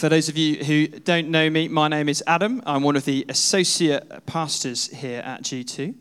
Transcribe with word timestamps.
For 0.00 0.08
those 0.08 0.30
of 0.30 0.38
you 0.38 0.64
who 0.64 0.86
don't 0.86 1.28
know 1.28 1.50
me, 1.50 1.68
my 1.68 1.86
name 1.86 2.08
is 2.08 2.24
Adam. 2.26 2.62
I'm 2.64 2.82
one 2.82 2.96
of 2.96 3.04
the 3.04 3.26
associate 3.28 4.24
pastors 4.24 4.86
here 4.86 5.20
at 5.20 5.42
G2. 5.42 5.94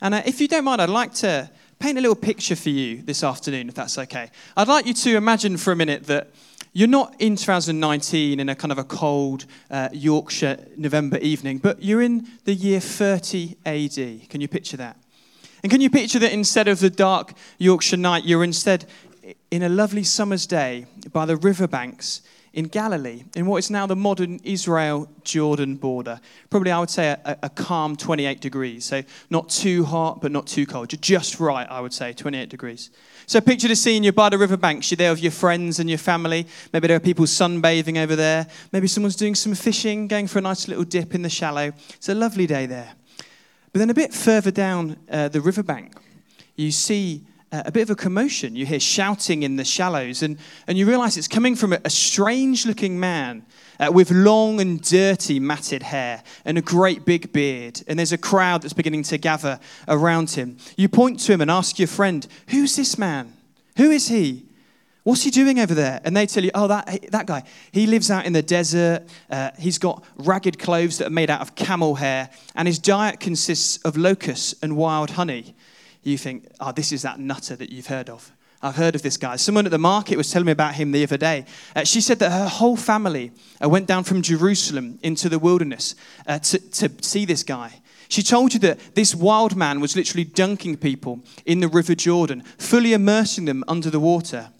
And 0.00 0.14
uh, 0.14 0.22
if 0.26 0.40
you 0.40 0.48
don't 0.48 0.64
mind, 0.64 0.82
I'd 0.82 0.90
like 0.90 1.14
to 1.14 1.48
paint 1.78 1.96
a 1.96 2.00
little 2.00 2.16
picture 2.16 2.56
for 2.56 2.70
you 2.70 3.02
this 3.02 3.22
afternoon, 3.22 3.68
if 3.68 3.76
that's 3.76 3.98
okay. 3.98 4.32
I'd 4.56 4.66
like 4.66 4.84
you 4.84 4.94
to 4.94 5.16
imagine 5.16 5.58
for 5.58 5.70
a 5.70 5.76
minute 5.76 6.08
that 6.08 6.30
you're 6.72 6.88
not 6.88 7.14
in 7.20 7.36
2019 7.36 8.40
in 8.40 8.48
a 8.48 8.56
kind 8.56 8.72
of 8.72 8.78
a 8.78 8.84
cold 8.84 9.46
uh, 9.70 9.90
Yorkshire 9.92 10.66
November 10.76 11.18
evening, 11.18 11.58
but 11.58 11.80
you're 11.80 12.02
in 12.02 12.26
the 12.46 12.52
year 12.52 12.80
30 12.80 13.58
AD. 13.64 14.28
Can 14.28 14.40
you 14.40 14.48
picture 14.48 14.76
that? 14.78 14.96
And 15.62 15.70
can 15.70 15.80
you 15.80 15.88
picture 15.88 16.18
that 16.18 16.32
instead 16.32 16.66
of 16.66 16.80
the 16.80 16.90
dark 16.90 17.32
Yorkshire 17.58 17.96
night, 17.96 18.24
you're 18.24 18.42
instead 18.42 18.86
in 19.52 19.62
a 19.62 19.68
lovely 19.68 20.02
summer's 20.02 20.48
day 20.48 20.86
by 21.12 21.26
the 21.26 21.36
riverbanks 21.36 22.22
in 22.56 22.68
Galilee, 22.68 23.22
in 23.36 23.44
what 23.44 23.58
is 23.58 23.70
now 23.70 23.86
the 23.86 23.94
modern 23.94 24.40
Israel 24.42 25.10
Jordan 25.24 25.76
border. 25.76 26.18
Probably, 26.48 26.72
I 26.72 26.80
would 26.80 26.88
say, 26.88 27.08
a, 27.08 27.36
a, 27.42 27.50
calm 27.50 27.96
28 27.96 28.40
degrees. 28.40 28.86
So, 28.86 29.02
not 29.28 29.50
too 29.50 29.84
hot, 29.84 30.22
but 30.22 30.32
not 30.32 30.46
too 30.46 30.64
cold. 30.64 30.88
Just 31.02 31.38
right, 31.38 31.68
I 31.70 31.82
would 31.82 31.92
say, 31.92 32.14
28 32.14 32.48
degrees. 32.48 32.88
So, 33.26 33.42
picture 33.42 33.68
the 33.68 33.76
scene 33.76 34.02
you're 34.02 34.14
by 34.14 34.30
the 34.30 34.38
riverbanks, 34.38 34.90
you're 34.90 34.96
there 34.96 35.10
with 35.10 35.22
your 35.22 35.32
friends 35.32 35.80
and 35.80 35.90
your 35.90 35.98
family. 35.98 36.46
Maybe 36.72 36.88
there 36.88 36.96
are 36.96 37.00
people 37.00 37.26
sunbathing 37.26 37.98
over 37.98 38.16
there. 38.16 38.46
Maybe 38.72 38.88
someone's 38.88 39.16
doing 39.16 39.34
some 39.34 39.54
fishing, 39.54 40.08
going 40.08 40.26
for 40.26 40.38
a 40.38 40.42
nice 40.42 40.66
little 40.66 40.84
dip 40.84 41.14
in 41.14 41.20
the 41.20 41.28
shallow. 41.28 41.74
It's 41.90 42.08
a 42.08 42.14
lovely 42.14 42.46
day 42.46 42.64
there. 42.64 42.94
But 43.70 43.80
then, 43.80 43.90
a 43.90 43.94
bit 43.94 44.14
further 44.14 44.50
down 44.50 44.96
uh, 45.10 45.28
the 45.28 45.42
riverbank, 45.42 45.92
you 46.56 46.70
see 46.70 47.26
a 47.52 47.70
bit 47.70 47.82
of 47.82 47.90
a 47.90 47.94
commotion. 47.94 48.56
You 48.56 48.66
hear 48.66 48.80
shouting 48.80 49.42
in 49.42 49.56
the 49.56 49.64
shallows, 49.64 50.22
and, 50.22 50.38
and 50.66 50.76
you 50.76 50.86
realize 50.86 51.16
it's 51.16 51.28
coming 51.28 51.54
from 51.54 51.72
a, 51.72 51.80
a 51.84 51.90
strange 51.90 52.66
looking 52.66 52.98
man 52.98 53.44
uh, 53.78 53.90
with 53.92 54.10
long 54.10 54.60
and 54.60 54.80
dirty 54.80 55.38
matted 55.38 55.82
hair 55.82 56.22
and 56.44 56.58
a 56.58 56.62
great 56.62 57.04
big 57.04 57.32
beard. 57.32 57.82
And 57.86 57.98
there's 57.98 58.12
a 58.12 58.18
crowd 58.18 58.62
that's 58.62 58.72
beginning 58.72 59.04
to 59.04 59.18
gather 59.18 59.60
around 59.88 60.30
him. 60.30 60.56
You 60.76 60.88
point 60.88 61.20
to 61.20 61.32
him 61.32 61.40
and 61.40 61.50
ask 61.50 61.78
your 61.78 61.88
friend, 61.88 62.26
Who's 62.48 62.76
this 62.76 62.98
man? 62.98 63.32
Who 63.76 63.90
is 63.90 64.08
he? 64.08 64.46
What's 65.04 65.22
he 65.22 65.30
doing 65.30 65.60
over 65.60 65.72
there? 65.72 66.00
And 66.02 66.16
they 66.16 66.26
tell 66.26 66.42
you, 66.42 66.50
oh, 66.52 66.66
that, 66.66 67.12
that 67.12 67.26
guy, 67.26 67.44
he 67.70 67.86
lives 67.86 68.10
out 68.10 68.26
in 68.26 68.32
the 68.32 68.42
desert. 68.42 69.04
Uh, 69.30 69.52
he's 69.56 69.78
got 69.78 70.02
ragged 70.16 70.58
clothes 70.58 70.98
that 70.98 71.06
are 71.06 71.10
made 71.10 71.30
out 71.30 71.40
of 71.40 71.54
camel 71.54 71.94
hair, 71.94 72.28
and 72.56 72.66
his 72.66 72.80
diet 72.80 73.20
consists 73.20 73.76
of 73.84 73.96
locusts 73.96 74.56
and 74.62 74.76
wild 74.76 75.10
honey 75.10 75.54
you 76.06 76.18
think, 76.18 76.46
oh, 76.60 76.72
this 76.72 76.92
is 76.92 77.02
that 77.02 77.18
nutter 77.18 77.56
that 77.56 77.70
you've 77.70 77.88
heard 77.88 78.08
of. 78.08 78.32
I've 78.62 78.76
heard 78.76 78.94
of 78.94 79.02
this 79.02 79.16
guy. 79.16 79.36
Someone 79.36 79.66
at 79.66 79.70
the 79.70 79.78
market 79.78 80.16
was 80.16 80.30
telling 80.30 80.46
me 80.46 80.52
about 80.52 80.74
him 80.74 80.90
the 80.92 81.02
other 81.02 81.18
day. 81.18 81.44
Uh, 81.74 81.84
she 81.84 82.00
said 82.00 82.18
that 82.20 82.32
her 82.32 82.48
whole 82.48 82.76
family 82.76 83.32
uh, 83.62 83.68
went 83.68 83.86
down 83.86 84.04
from 84.04 84.22
Jerusalem 84.22 84.98
into 85.02 85.28
the 85.28 85.38
wilderness 85.38 85.94
uh, 86.26 86.38
to, 86.38 86.58
to 86.58 86.90
see 87.02 87.24
this 87.24 87.42
guy. 87.42 87.80
She 88.08 88.22
told 88.22 88.54
you 88.54 88.60
that 88.60 88.94
this 88.94 89.14
wild 89.14 89.56
man 89.56 89.80
was 89.80 89.96
literally 89.96 90.24
dunking 90.24 90.78
people 90.78 91.20
in 91.44 91.60
the 91.60 91.68
River 91.68 91.94
Jordan, 91.94 92.42
fully 92.58 92.92
immersing 92.92 93.44
them 93.44 93.64
under 93.68 93.90
the 93.90 94.00
water. 94.00 94.50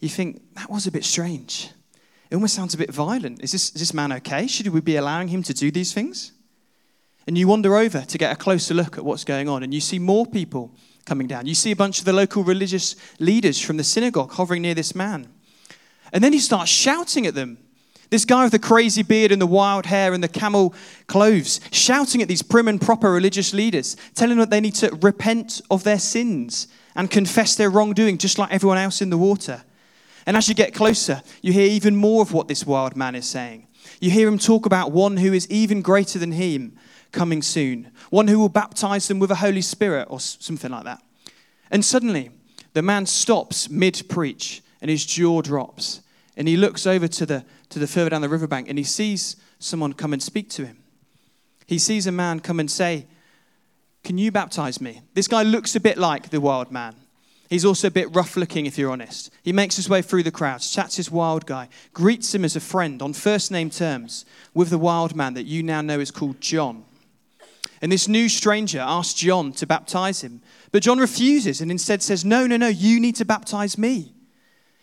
You 0.00 0.08
think, 0.08 0.42
that 0.54 0.70
was 0.70 0.86
a 0.86 0.92
bit 0.92 1.04
strange. 1.04 1.70
It 2.30 2.34
almost 2.34 2.54
sounds 2.54 2.74
a 2.74 2.78
bit 2.78 2.92
violent. 2.92 3.42
Is 3.42 3.52
this, 3.52 3.70
is 3.70 3.80
this 3.80 3.94
man 3.94 4.12
okay? 4.12 4.46
Should 4.46 4.68
we 4.68 4.80
be 4.80 4.96
allowing 4.96 5.28
him 5.28 5.42
to 5.44 5.54
do 5.54 5.70
these 5.70 5.92
things? 5.92 6.32
And 7.26 7.38
you 7.38 7.46
wander 7.46 7.76
over 7.76 8.00
to 8.00 8.18
get 8.18 8.32
a 8.32 8.36
closer 8.36 8.74
look 8.74 8.98
at 8.98 9.04
what's 9.04 9.24
going 9.24 9.48
on, 9.48 9.62
and 9.62 9.72
you 9.72 9.80
see 9.80 9.98
more 9.98 10.26
people 10.26 10.74
coming 11.04 11.26
down. 11.26 11.46
You 11.46 11.54
see 11.54 11.70
a 11.70 11.76
bunch 11.76 11.98
of 11.98 12.04
the 12.04 12.12
local 12.12 12.44
religious 12.44 12.96
leaders 13.18 13.60
from 13.60 13.76
the 13.76 13.84
synagogue 13.84 14.32
hovering 14.32 14.62
near 14.62 14.74
this 14.74 14.94
man. 14.94 15.28
And 16.12 16.22
then 16.22 16.32
he 16.32 16.38
starts 16.38 16.70
shouting 16.70 17.26
at 17.26 17.34
them. 17.34 17.58
This 18.10 18.24
guy 18.26 18.42
with 18.42 18.52
the 18.52 18.58
crazy 18.58 19.02
beard 19.02 19.32
and 19.32 19.40
the 19.40 19.46
wild 19.46 19.86
hair 19.86 20.12
and 20.12 20.22
the 20.22 20.28
camel 20.28 20.74
clothes, 21.06 21.60
shouting 21.70 22.20
at 22.20 22.28
these 22.28 22.42
prim 22.42 22.68
and 22.68 22.78
proper 22.80 23.10
religious 23.10 23.54
leaders, 23.54 23.96
telling 24.14 24.36
them 24.36 24.40
that 24.40 24.50
they 24.50 24.60
need 24.60 24.74
to 24.74 24.94
repent 25.00 25.62
of 25.70 25.82
their 25.82 25.98
sins 25.98 26.68
and 26.94 27.10
confess 27.10 27.56
their 27.56 27.70
wrongdoing, 27.70 28.18
just 28.18 28.38
like 28.38 28.52
everyone 28.52 28.76
else 28.76 29.00
in 29.00 29.08
the 29.08 29.16
water. 29.16 29.64
And 30.26 30.36
as 30.36 30.48
you 30.48 30.54
get 30.54 30.74
closer, 30.74 31.22
you 31.40 31.52
hear 31.52 31.66
even 31.66 31.96
more 31.96 32.20
of 32.20 32.32
what 32.34 32.48
this 32.48 32.66
wild 32.66 32.96
man 32.96 33.14
is 33.14 33.26
saying. 33.26 33.66
You 33.98 34.10
hear 34.10 34.28
him 34.28 34.38
talk 34.38 34.66
about 34.66 34.92
one 34.92 35.16
who 35.16 35.32
is 35.32 35.50
even 35.50 35.80
greater 35.80 36.18
than 36.18 36.32
him, 36.32 36.76
coming 37.12 37.42
soon, 37.42 37.90
one 38.10 38.28
who 38.28 38.38
will 38.38 38.48
baptize 38.48 39.06
them 39.08 39.18
with 39.18 39.30
a 39.30 39.36
Holy 39.36 39.60
Spirit 39.60 40.08
or 40.10 40.18
something 40.18 40.70
like 40.70 40.84
that. 40.84 41.02
And 41.70 41.84
suddenly, 41.84 42.30
the 42.72 42.82
man 42.82 43.06
stops 43.06 43.70
mid 43.70 44.02
preach 44.08 44.62
and 44.80 44.90
his 44.90 45.06
jaw 45.06 45.42
drops. 45.42 46.00
And 46.36 46.48
he 46.48 46.56
looks 46.56 46.86
over 46.86 47.06
to 47.08 47.26
the, 47.26 47.44
to 47.68 47.78
the 47.78 47.86
further 47.86 48.10
down 48.10 48.22
the 48.22 48.28
riverbank 48.28 48.68
and 48.68 48.78
he 48.78 48.84
sees 48.84 49.36
someone 49.58 49.92
come 49.92 50.12
and 50.12 50.22
speak 50.22 50.48
to 50.50 50.66
him. 50.66 50.78
He 51.66 51.78
sees 51.78 52.06
a 52.06 52.12
man 52.12 52.40
come 52.40 52.58
and 52.58 52.70
say, 52.70 53.06
Can 54.02 54.18
you 54.18 54.32
baptize 54.32 54.80
me? 54.80 55.02
This 55.14 55.28
guy 55.28 55.42
looks 55.42 55.76
a 55.76 55.80
bit 55.80 55.98
like 55.98 56.30
the 56.30 56.40
wild 56.40 56.72
man. 56.72 56.96
He's 57.48 57.66
also 57.66 57.88
a 57.88 57.90
bit 57.90 58.14
rough 58.14 58.36
looking, 58.38 58.64
if 58.64 58.78
you're 58.78 58.90
honest. 58.90 59.30
He 59.42 59.52
makes 59.52 59.76
his 59.76 59.88
way 59.88 60.00
through 60.00 60.22
the 60.22 60.30
crowds, 60.30 60.72
chats 60.72 60.96
his 60.96 61.10
wild 61.10 61.44
guy, 61.44 61.68
greets 61.92 62.34
him 62.34 62.46
as 62.46 62.56
a 62.56 62.60
friend 62.60 63.02
on 63.02 63.12
first 63.12 63.50
name 63.50 63.68
terms 63.68 64.24
with 64.54 64.70
the 64.70 64.78
wild 64.78 65.14
man 65.14 65.34
that 65.34 65.44
you 65.44 65.62
now 65.62 65.82
know 65.82 66.00
is 66.00 66.10
called 66.10 66.40
John. 66.40 66.84
And 67.82 67.90
this 67.90 68.06
new 68.06 68.28
stranger 68.28 68.78
asks 68.78 69.14
John 69.14 69.52
to 69.54 69.66
baptize 69.66 70.22
him. 70.22 70.40
But 70.70 70.84
John 70.84 70.98
refuses 70.98 71.60
and 71.60 71.70
instead 71.70 72.00
says, 72.00 72.24
No, 72.24 72.46
no, 72.46 72.56
no, 72.56 72.68
you 72.68 73.00
need 73.00 73.16
to 73.16 73.24
baptize 73.24 73.76
me. 73.76 74.14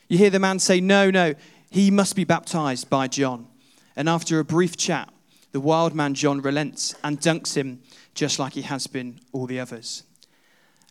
You 0.10 0.18
hear 0.18 0.30
the 0.30 0.40
man 0.40 0.60
say, 0.60 0.82
No, 0.82 1.10
no, 1.10 1.34
he 1.72 1.90
must 1.90 2.16
be 2.16 2.26
baptized 2.26 2.90
by 2.90 3.08
John. 3.08 3.48
And 3.96 4.10
after 4.10 4.40
a 4.40 4.46
brief 4.46 4.76
chat, 4.76 5.10
the 5.54 5.62
wild 5.62 5.96
man 5.96 6.14
John 6.14 6.42
relents 6.42 6.94
and 7.04 7.20
dunks 7.20 7.56
him 7.56 7.82
just 8.14 8.38
like 8.38 8.54
he 8.54 8.64
has 8.64 8.86
been 8.86 9.20
all 9.32 9.48
the 9.48 9.60
others. 9.62 10.04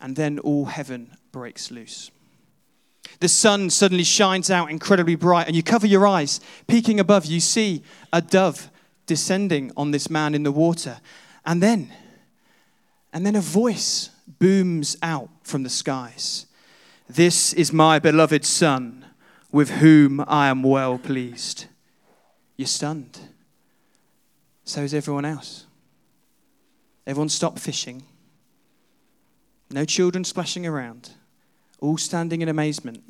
And 0.01 0.15
then 0.15 0.39
all 0.39 0.65
heaven 0.65 1.15
breaks 1.31 1.69
loose. 1.69 2.09
The 3.19 3.27
sun 3.27 3.69
suddenly 3.69 4.03
shines 4.03 4.49
out 4.49 4.71
incredibly 4.71 5.15
bright, 5.15 5.47
and 5.47 5.55
you 5.55 5.61
cover 5.61 5.85
your 5.85 6.07
eyes. 6.07 6.39
Peeking 6.67 6.99
above, 6.99 7.25
you 7.25 7.39
see 7.39 7.83
a 8.11 8.21
dove 8.21 8.69
descending 9.05 9.71
on 9.75 9.91
this 9.91 10.09
man 10.09 10.33
in 10.33 10.43
the 10.43 10.51
water. 10.51 10.99
And 11.49 11.63
then, 11.63 11.91
and 13.11 13.25
then 13.25 13.35
a 13.35 13.41
voice 13.41 14.11
booms 14.37 14.95
out 15.01 15.29
from 15.41 15.63
the 15.63 15.69
skies 15.69 16.45
This 17.09 17.53
is 17.53 17.73
my 17.73 17.97
beloved 17.97 18.45
Son, 18.45 19.03
with 19.51 19.71
whom 19.71 20.23
I 20.27 20.49
am 20.49 20.61
well 20.61 20.99
pleased. 20.99 21.65
You're 22.55 22.67
stunned. 22.67 23.19
So 24.63 24.81
is 24.81 24.93
everyone 24.93 25.25
else. 25.25 25.65
Everyone 27.07 27.29
stopped 27.29 27.57
fishing. 27.57 28.03
No 29.71 29.85
children 29.85 30.23
splashing 30.23 30.67
around, 30.67 31.09
all 31.79 31.97
standing 31.97 32.43
in 32.43 32.49
amazement 32.49 33.01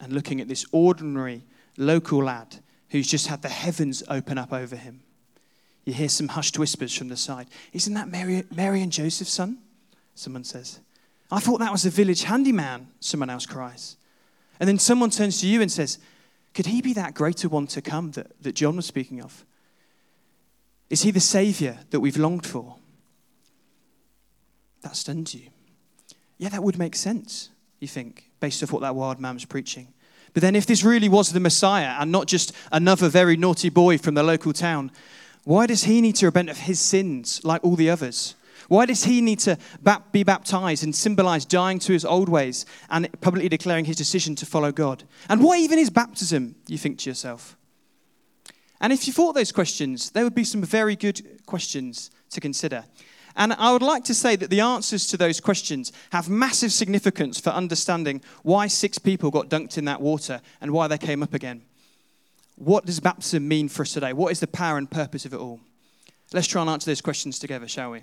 and 0.00 0.14
looking 0.14 0.40
at 0.40 0.48
this 0.48 0.64
ordinary 0.72 1.44
local 1.76 2.24
lad 2.24 2.56
who's 2.88 3.06
just 3.06 3.26
had 3.26 3.42
the 3.42 3.50
heavens 3.50 4.02
open 4.08 4.38
up 4.38 4.54
over 4.54 4.76
him. 4.76 5.02
You 5.86 5.94
hear 5.94 6.08
some 6.08 6.28
hushed 6.28 6.58
whispers 6.58 6.94
from 6.94 7.08
the 7.08 7.16
side. 7.16 7.46
Isn't 7.72 7.94
that 7.94 8.08
Mary, 8.08 8.44
Mary 8.54 8.82
and 8.82 8.92
Joseph's 8.92 9.30
son? 9.30 9.58
Someone 10.16 10.44
says. 10.44 10.80
I 11.30 11.38
thought 11.38 11.60
that 11.60 11.72
was 11.72 11.84
the 11.84 11.90
village 11.90 12.24
handyman, 12.24 12.88
someone 13.00 13.30
else 13.30 13.46
cries. 13.46 13.96
And 14.58 14.68
then 14.68 14.78
someone 14.78 15.10
turns 15.10 15.40
to 15.40 15.46
you 15.46 15.62
and 15.62 15.70
says, 15.70 15.98
Could 16.54 16.66
he 16.66 16.82
be 16.82 16.92
that 16.94 17.14
greater 17.14 17.48
one 17.48 17.68
to 17.68 17.80
come 17.80 18.10
that, 18.12 18.42
that 18.42 18.54
John 18.56 18.76
was 18.76 18.86
speaking 18.86 19.22
of? 19.22 19.44
Is 20.90 21.02
he 21.02 21.12
the 21.12 21.20
Savior 21.20 21.78
that 21.90 22.00
we've 22.00 22.16
longed 22.16 22.46
for? 22.46 22.76
That 24.82 24.96
stuns 24.96 25.34
you. 25.34 25.48
Yeah, 26.38 26.48
that 26.50 26.62
would 26.62 26.78
make 26.78 26.96
sense, 26.96 27.50
you 27.80 27.88
think, 27.88 28.30
based 28.40 28.62
off 28.62 28.72
what 28.72 28.82
that 28.82 28.94
wild 28.94 29.20
man 29.20 29.34
was 29.34 29.44
preaching. 29.44 29.88
But 30.32 30.42
then, 30.42 30.54
if 30.54 30.66
this 30.66 30.84
really 30.84 31.08
was 31.08 31.32
the 31.32 31.40
Messiah 31.40 31.96
and 31.98 32.12
not 32.12 32.26
just 32.26 32.52
another 32.70 33.08
very 33.08 33.36
naughty 33.36 33.68
boy 33.68 33.98
from 33.98 34.14
the 34.14 34.22
local 34.22 34.52
town, 34.52 34.90
why 35.46 35.66
does 35.66 35.84
he 35.84 36.00
need 36.00 36.16
to 36.16 36.26
repent 36.26 36.50
of 36.50 36.58
his 36.58 36.80
sins 36.80 37.40
like 37.44 37.62
all 37.62 37.76
the 37.76 37.88
others? 37.88 38.34
Why 38.66 38.84
does 38.84 39.04
he 39.04 39.20
need 39.20 39.38
to 39.40 39.56
be 40.10 40.24
baptized 40.24 40.82
and 40.82 40.92
symbolize 40.92 41.44
dying 41.44 41.78
to 41.78 41.92
his 41.92 42.04
old 42.04 42.28
ways 42.28 42.66
and 42.90 43.08
publicly 43.20 43.48
declaring 43.48 43.84
his 43.84 43.94
decision 43.94 44.34
to 44.36 44.44
follow 44.44 44.72
God? 44.72 45.04
And 45.28 45.40
what 45.44 45.60
even 45.60 45.78
is 45.78 45.88
baptism, 45.88 46.56
you 46.66 46.76
think 46.78 46.98
to 46.98 47.10
yourself? 47.10 47.56
And 48.80 48.92
if 48.92 49.06
you 49.06 49.12
thought 49.12 49.34
those 49.34 49.52
questions, 49.52 50.10
there 50.10 50.24
would 50.24 50.34
be 50.34 50.42
some 50.42 50.64
very 50.64 50.96
good 50.96 51.46
questions 51.46 52.10
to 52.30 52.40
consider. 52.40 52.84
And 53.36 53.52
I 53.52 53.72
would 53.72 53.82
like 53.82 54.02
to 54.06 54.14
say 54.14 54.34
that 54.34 54.50
the 54.50 54.62
answers 54.62 55.06
to 55.06 55.16
those 55.16 55.40
questions 55.40 55.92
have 56.10 56.28
massive 56.28 56.72
significance 56.72 57.38
for 57.38 57.50
understanding 57.50 58.20
why 58.42 58.66
six 58.66 58.98
people 58.98 59.30
got 59.30 59.48
dunked 59.48 59.78
in 59.78 59.84
that 59.84 60.00
water 60.00 60.40
and 60.60 60.72
why 60.72 60.88
they 60.88 60.98
came 60.98 61.22
up 61.22 61.34
again. 61.34 61.62
What 62.56 62.86
does 62.86 63.00
baptism 63.00 63.46
mean 63.46 63.68
for 63.68 63.82
us 63.82 63.92
today? 63.92 64.12
What 64.12 64.32
is 64.32 64.40
the 64.40 64.46
power 64.46 64.78
and 64.78 64.90
purpose 64.90 65.24
of 65.24 65.34
it 65.34 65.40
all? 65.40 65.60
Let's 66.32 66.46
try 66.46 66.62
and 66.62 66.70
answer 66.70 66.90
those 66.90 67.00
questions 67.00 67.38
together, 67.38 67.68
shall 67.68 67.92
we? 67.92 68.02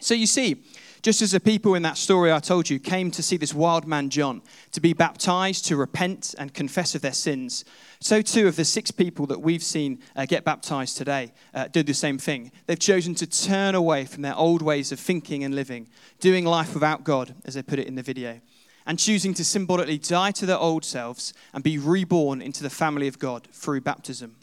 So 0.00 0.14
you 0.14 0.26
see, 0.26 0.62
just 1.02 1.22
as 1.22 1.30
the 1.30 1.40
people 1.40 1.74
in 1.74 1.82
that 1.82 1.96
story 1.96 2.30
I 2.30 2.38
told 2.38 2.68
you 2.68 2.78
came 2.78 3.10
to 3.12 3.22
see 3.22 3.38
this 3.38 3.54
wild 3.54 3.86
man 3.86 4.10
John, 4.10 4.42
to 4.72 4.80
be 4.80 4.92
baptized, 4.92 5.64
to 5.66 5.76
repent 5.76 6.34
and 6.38 6.52
confess 6.52 6.94
of 6.94 7.00
their 7.00 7.14
sins, 7.14 7.64
so 7.98 8.20
too 8.20 8.46
of 8.46 8.56
the 8.56 8.64
six 8.64 8.90
people 8.90 9.26
that 9.26 9.40
we've 9.40 9.62
seen 9.62 10.00
uh, 10.14 10.26
get 10.26 10.44
baptized 10.44 10.98
today 10.98 11.32
uh, 11.54 11.68
did 11.68 11.86
the 11.86 11.94
same 11.94 12.18
thing. 12.18 12.52
They've 12.66 12.78
chosen 12.78 13.14
to 13.16 13.26
turn 13.26 13.74
away 13.74 14.04
from 14.04 14.22
their 14.22 14.36
old 14.36 14.60
ways 14.60 14.92
of 14.92 15.00
thinking 15.00 15.44
and 15.44 15.54
living, 15.54 15.88
doing 16.20 16.44
life 16.44 16.74
without 16.74 17.04
God, 17.04 17.34
as 17.46 17.54
they 17.54 17.62
put 17.62 17.78
it 17.78 17.86
in 17.86 17.94
the 17.94 18.02
video, 18.02 18.40
and 18.86 18.98
choosing 18.98 19.34
to 19.34 19.44
symbolically 19.44 19.98
die 19.98 20.30
to 20.32 20.46
their 20.46 20.58
old 20.58 20.84
selves 20.84 21.34
and 21.52 21.64
be 21.64 21.78
reborn 21.78 22.40
into 22.40 22.62
the 22.62 22.70
family 22.70 23.08
of 23.08 23.18
God 23.18 23.48
through 23.52 23.80
baptism. 23.80 24.36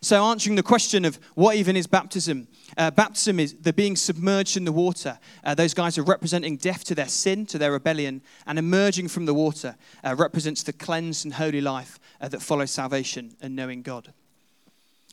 So, 0.00 0.24
answering 0.24 0.54
the 0.54 0.62
question 0.62 1.04
of 1.04 1.18
what 1.34 1.56
even 1.56 1.76
is 1.76 1.88
baptism, 1.88 2.46
uh, 2.76 2.92
baptism 2.92 3.40
is 3.40 3.54
the 3.54 3.72
being 3.72 3.96
submerged 3.96 4.56
in 4.56 4.64
the 4.64 4.72
water. 4.72 5.18
Uh, 5.42 5.54
those 5.54 5.74
guys 5.74 5.98
are 5.98 6.04
representing 6.04 6.56
death 6.56 6.84
to 6.84 6.94
their 6.94 7.08
sin, 7.08 7.46
to 7.46 7.58
their 7.58 7.72
rebellion, 7.72 8.22
and 8.46 8.60
emerging 8.60 9.08
from 9.08 9.26
the 9.26 9.34
water 9.34 9.76
uh, 10.04 10.14
represents 10.16 10.62
the 10.62 10.72
cleansed 10.72 11.24
and 11.24 11.34
holy 11.34 11.60
life 11.60 11.98
uh, 12.20 12.28
that 12.28 12.42
follows 12.42 12.70
salvation 12.70 13.34
and 13.40 13.56
knowing 13.56 13.82
God. 13.82 14.12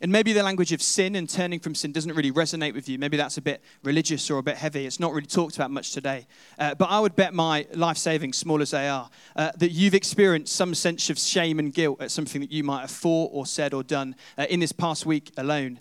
And 0.01 0.11
maybe 0.11 0.33
the 0.33 0.43
language 0.43 0.73
of 0.73 0.81
sin 0.81 1.15
and 1.15 1.29
turning 1.29 1.59
from 1.61 1.73
sin 1.73 1.93
doesn't 1.93 2.13
really 2.13 2.31
resonate 2.31 2.73
with 2.73 2.89
you. 2.89 2.99
Maybe 2.99 3.15
that's 3.15 3.37
a 3.37 3.41
bit 3.41 3.61
religious 3.81 4.29
or 4.29 4.39
a 4.39 4.43
bit 4.43 4.57
heavy. 4.57 4.85
It's 4.85 4.99
not 4.99 5.13
really 5.13 5.25
talked 5.25 5.55
about 5.55 5.71
much 5.71 5.93
today. 5.93 6.27
Uh, 6.59 6.75
but 6.75 6.89
I 6.89 6.99
would 6.99 7.15
bet 7.15 7.33
my 7.33 7.65
life 7.73 7.97
savings, 7.97 8.35
small 8.37 8.61
as 8.61 8.71
they 8.71 8.89
are, 8.89 9.09
uh, 9.37 9.51
that 9.55 9.71
you've 9.71 9.93
experienced 9.93 10.53
some 10.53 10.75
sense 10.75 11.09
of 11.09 11.17
shame 11.17 11.59
and 11.59 11.73
guilt 11.73 12.01
at 12.01 12.11
something 12.11 12.41
that 12.41 12.51
you 12.51 12.61
might 12.61 12.81
have 12.81 12.91
thought 12.91 13.29
or 13.31 13.45
said 13.45 13.73
or 13.73 13.83
done 13.83 14.17
uh, 14.37 14.45
in 14.49 14.59
this 14.59 14.73
past 14.73 15.05
week 15.05 15.31
alone. 15.37 15.79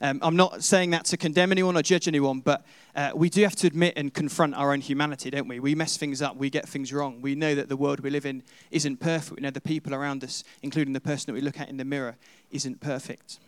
Um, 0.00 0.18
I'm 0.22 0.34
not 0.34 0.64
saying 0.64 0.90
that 0.90 1.04
to 1.06 1.16
condemn 1.16 1.52
anyone 1.52 1.76
or 1.76 1.82
judge 1.82 2.08
anyone, 2.08 2.40
but 2.40 2.66
uh, 2.96 3.12
we 3.14 3.30
do 3.30 3.44
have 3.44 3.54
to 3.54 3.68
admit 3.68 3.92
and 3.96 4.12
confront 4.12 4.56
our 4.56 4.72
own 4.72 4.80
humanity, 4.80 5.30
don't 5.30 5.46
we? 5.46 5.60
We 5.60 5.76
mess 5.76 5.96
things 5.96 6.20
up, 6.20 6.34
we 6.34 6.50
get 6.50 6.68
things 6.68 6.92
wrong. 6.92 7.22
We 7.22 7.36
know 7.36 7.54
that 7.54 7.68
the 7.68 7.76
world 7.76 8.00
we 8.00 8.10
live 8.10 8.26
in 8.26 8.42
isn't 8.72 8.98
perfect. 8.98 9.36
We 9.36 9.42
know 9.42 9.50
the 9.50 9.60
people 9.60 9.94
around 9.94 10.24
us, 10.24 10.42
including 10.62 10.92
the 10.92 11.00
person 11.00 11.26
that 11.26 11.34
we 11.34 11.40
look 11.40 11.60
at 11.60 11.68
in 11.68 11.76
the 11.76 11.84
mirror, 11.84 12.16
isn't 12.50 12.80
perfect. 12.80 13.38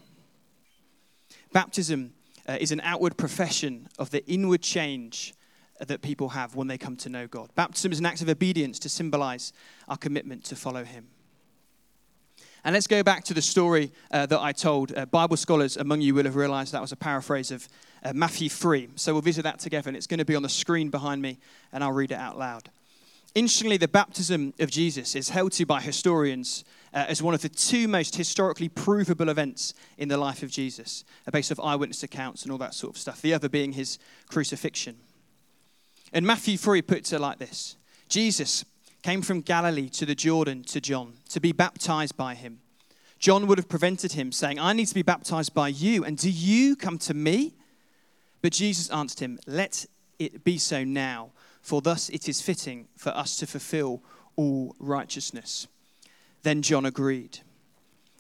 Baptism 1.55 2.13
uh, 2.49 2.59
is 2.61 2.73
an 2.73 2.81
outward 2.81 3.17
profession 3.17 3.89
of 3.97 4.11
the 4.11 4.27
inward 4.27 4.61
change 4.61 5.35
that 5.79 6.03
people 6.03 6.31
have 6.31 6.57
when 6.57 6.67
they 6.67 6.77
come 6.77 6.97
to 6.97 7.09
know 7.09 7.29
God. 7.29 7.49
Baptism 7.55 7.93
is 7.93 8.01
an 8.01 8.07
act 8.07 8.21
of 8.23 8.29
obedience 8.29 8.81
to 8.81 8.89
symbolize 8.89 9.53
our 9.87 9.97
commitment 9.97 10.43
to 10.47 10.57
follow 10.57 10.83
Him. 10.83 11.07
And 12.65 12.75
let's 12.75 12.89
go 12.89 13.05
back 13.05 13.23
to 13.25 13.35
the 13.35 13.43
story 13.43 13.93
uh, 14.11 14.27
that 14.27 14.41
I 14.41 14.51
told. 14.51 14.97
Uh, 14.97 15.07
Bible 15.07 15.37
scholars 15.37 15.77
among 15.77 16.01
you 16.01 16.13
will 16.13 16.25
have 16.25 16.35
realized 16.35 16.73
that 16.73 16.81
was 16.81 16.91
a 16.91 16.97
paraphrase 16.97 17.53
of 17.53 17.69
uh, 18.03 18.13
Matthew 18.13 18.49
3. 18.49 18.89
So 18.97 19.13
we'll 19.13 19.23
visit 19.23 19.43
that 19.43 19.61
together, 19.61 19.89
and 19.89 19.97
it's 19.97 20.09
going 20.09 20.19
to 20.19 20.25
be 20.25 20.35
on 20.35 20.43
the 20.43 20.49
screen 20.49 20.91
behind 20.91 21.23
me, 21.23 21.39
and 21.73 21.85
I'll 21.85 21.93
read 21.93 22.11
it 22.11 22.19
out 22.19 22.37
loud. 22.37 22.69
Interestingly, 23.37 23.77
the 23.77 23.89
baptism 23.89 24.55
of 24.59 24.71
Jesus 24.71 25.15
is 25.15 25.29
held 25.29 25.53
to 25.53 25.67
by 25.67 25.81
historians 25.81 26.65
uh, 26.95 27.05
as 27.09 27.23
one 27.23 27.35
of 27.35 27.43
the 27.43 27.49
two 27.49 27.89
most 27.89 28.17
historically 28.17 28.69
provable 28.69 29.29
events 29.29 29.75
in 29.99 30.09
the 30.09 30.17
life 30.17 30.43
of 30.43 30.51
Jesus, 30.51 31.05
based 31.33 31.51
off 31.51 31.61
eyewitness 31.61 32.03
accounts 32.03 32.45
and 32.45 32.53
all 32.53 32.59
that 32.59 32.73
sort 32.73 32.95
of 32.95 33.01
stuff, 33.01 33.21
the 33.21 33.35
other 33.35 33.49
being 33.49 33.73
his 33.73 33.99
crucifixion. 34.29 34.97
And 36.13 36.25
Matthew 36.25 36.57
3 36.57 36.83
puts 36.83 37.13
it 37.13 37.21
like 37.21 37.39
this 37.39 37.77
Jesus 38.09 38.65
came 39.03 39.21
from 39.21 39.41
Galilee 39.41 39.89
to 39.91 40.07
the 40.07 40.15
Jordan 40.15 40.63
to 40.65 40.81
John 40.81 41.15
to 41.29 41.41
be 41.41 41.53
baptized 41.53 42.17
by 42.17 42.35
him. 42.35 42.61
John 43.19 43.47
would 43.47 43.59
have 43.59 43.69
prevented 43.69 44.13
him, 44.13 44.33
saying, 44.33 44.59
I 44.59 44.73
need 44.73 44.87
to 44.87 44.95
be 44.95 45.03
baptized 45.03 45.53
by 45.53 45.69
you, 45.69 46.05
and 46.05 46.17
do 46.17 46.31
you 46.31 46.77
come 46.77 46.99
to 46.99 47.15
me? 47.15 47.55
But 48.41 48.53
Jesus 48.53 48.91
answered 48.91 49.21
him, 49.21 49.39
Let 49.47 49.87
it 50.19 50.45
be 50.45 50.59
so 50.59 50.85
now 50.85 51.33
for 51.61 51.81
thus 51.81 52.11
it 52.11 52.29
is 52.29 52.43
fitting 52.43 52.87
for 52.97 53.09
us 53.17 53.37
to 53.39 53.47
fulfill 53.47 54.03
all 54.37 54.77
righteousness. 54.79 55.67
Then 56.45 56.63
John 56.63 56.85
agreed. 56.85 57.41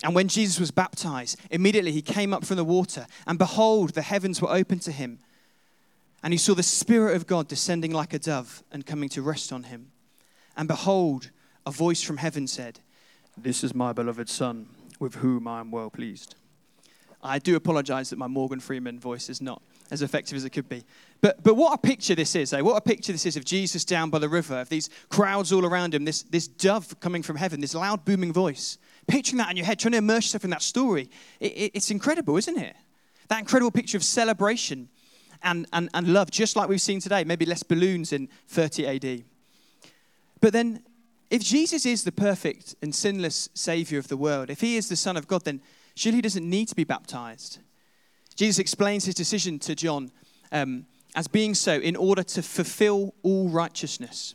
And 0.02 0.14
when 0.14 0.28
Jesus 0.28 0.58
was 0.58 0.70
baptized, 0.70 1.38
immediately 1.50 1.92
he 1.92 2.02
came 2.02 2.34
up 2.34 2.44
from 2.44 2.56
the 2.56 2.64
water, 2.64 3.06
and 3.26 3.38
behold, 3.38 3.90
the 3.90 4.02
heavens 4.02 4.42
were 4.42 4.50
opened 4.50 4.82
to 4.82 4.92
him. 4.92 5.20
And 6.22 6.32
he 6.32 6.38
saw 6.38 6.54
the 6.54 6.62
Spirit 6.62 7.16
of 7.16 7.26
God 7.26 7.48
descending 7.48 7.92
like 7.92 8.12
a 8.12 8.18
dove 8.18 8.64
and 8.72 8.84
coming 8.84 9.08
to 9.10 9.22
rest 9.22 9.52
on 9.52 9.64
him. 9.64 9.92
And 10.56 10.66
behold, 10.66 11.30
a 11.66 11.70
voice 11.70 12.02
from 12.02 12.16
heaven 12.16 12.46
said, 12.46 12.80
This 13.36 13.62
is 13.62 13.74
my 13.74 13.92
beloved 13.92 14.28
Son, 14.28 14.68
with 14.98 15.16
whom 15.16 15.46
I 15.46 15.60
am 15.60 15.70
well 15.70 15.90
pleased. 15.90 16.34
I 17.24 17.38
do 17.38 17.56
apologize 17.56 18.10
that 18.10 18.18
my 18.18 18.26
Morgan 18.26 18.60
Freeman 18.60 19.00
voice 19.00 19.30
is 19.30 19.40
not 19.40 19.62
as 19.90 20.02
effective 20.02 20.36
as 20.36 20.44
it 20.44 20.50
could 20.50 20.68
be. 20.68 20.84
But, 21.22 21.42
but 21.42 21.54
what 21.54 21.72
a 21.72 21.78
picture 21.78 22.14
this 22.14 22.36
is, 22.36 22.52
eh? 22.52 22.60
What 22.60 22.76
a 22.76 22.82
picture 22.82 23.12
this 23.12 23.24
is 23.24 23.36
of 23.36 23.46
Jesus 23.46 23.84
down 23.84 24.10
by 24.10 24.18
the 24.18 24.28
river, 24.28 24.60
of 24.60 24.68
these 24.68 24.90
crowds 25.08 25.50
all 25.50 25.64
around 25.64 25.94
him, 25.94 26.04
this, 26.04 26.22
this 26.24 26.46
dove 26.46 27.00
coming 27.00 27.22
from 27.22 27.36
heaven, 27.36 27.60
this 27.60 27.74
loud 27.74 28.04
booming 28.04 28.32
voice. 28.32 28.76
Picturing 29.06 29.38
that 29.38 29.50
in 29.50 29.56
your 29.56 29.64
head, 29.64 29.78
trying 29.78 29.92
to 29.92 29.98
immerse 29.98 30.26
yourself 30.26 30.44
in 30.44 30.50
that 30.50 30.62
story. 30.62 31.08
It, 31.40 31.52
it, 31.52 31.70
it's 31.74 31.90
incredible, 31.90 32.36
isn't 32.36 32.58
it? 32.58 32.76
That 33.28 33.38
incredible 33.38 33.70
picture 33.70 33.96
of 33.96 34.04
celebration 34.04 34.90
and, 35.42 35.66
and, 35.72 35.88
and 35.94 36.08
love, 36.12 36.30
just 36.30 36.56
like 36.56 36.68
we've 36.68 36.80
seen 36.80 37.00
today, 37.00 37.24
maybe 37.24 37.46
less 37.46 37.62
balloons 37.62 38.12
in 38.12 38.28
30 38.48 38.86
AD. 38.86 39.24
But 40.40 40.52
then, 40.52 40.82
if 41.30 41.42
Jesus 41.42 41.86
is 41.86 42.04
the 42.04 42.12
perfect 42.12 42.74
and 42.82 42.94
sinless 42.94 43.48
Savior 43.54 43.98
of 43.98 44.08
the 44.08 44.16
world, 44.16 44.50
if 44.50 44.60
he 44.60 44.76
is 44.76 44.90
the 44.90 44.96
Son 44.96 45.16
of 45.16 45.26
God, 45.26 45.44
then 45.44 45.62
surely 45.94 46.16
he 46.16 46.22
doesn't 46.22 46.48
need 46.48 46.68
to 46.68 46.74
be 46.74 46.84
baptized. 46.84 47.58
Jesus 48.34 48.58
explains 48.58 49.04
his 49.04 49.14
decision 49.14 49.58
to 49.60 49.74
John 49.74 50.10
um, 50.50 50.86
as 51.14 51.28
being 51.28 51.54
so 51.54 51.74
in 51.74 51.96
order 51.96 52.22
to 52.22 52.42
fulfill 52.42 53.14
all 53.22 53.48
righteousness. 53.48 54.34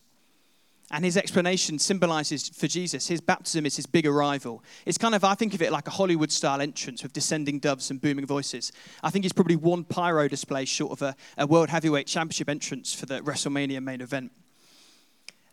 And 0.92 1.06
his 1.06 1.18
explanation 1.18 1.78
symbolizes 1.78 2.50
for 2.50 2.66
Jesus, 2.68 3.08
his 3.08 3.22
baptism 3.22 3.66
is 3.66 3.76
his 3.76 3.86
big 3.86 4.08
arrival. 4.08 4.64
It's 4.88 4.98
kind 4.98 5.14
of, 5.14 5.24
I 5.24 5.36
think 5.36 5.54
of 5.54 5.62
it 5.62 5.72
like 5.72 5.88
a 5.88 5.92
Hollywood 5.92 6.32
style 6.32 6.62
entrance 6.62 7.04
with 7.04 7.14
descending 7.14 7.60
doves 7.60 7.92
and 7.92 8.02
booming 8.02 8.26
voices. 8.26 8.72
I 9.04 9.12
think 9.12 9.24
it's 9.24 9.34
probably 9.34 9.56
one 9.56 9.84
pyro 9.84 10.28
display 10.28 10.66
short 10.66 10.94
of 10.94 11.02
a, 11.04 11.16
a 11.38 11.46
World 11.46 11.70
Heavyweight 11.70 12.08
Championship 12.08 12.50
entrance 12.50 12.92
for 12.92 13.06
the 13.06 13.22
WrestleMania 13.22 13.84
main 13.84 14.02
event. 14.02 14.32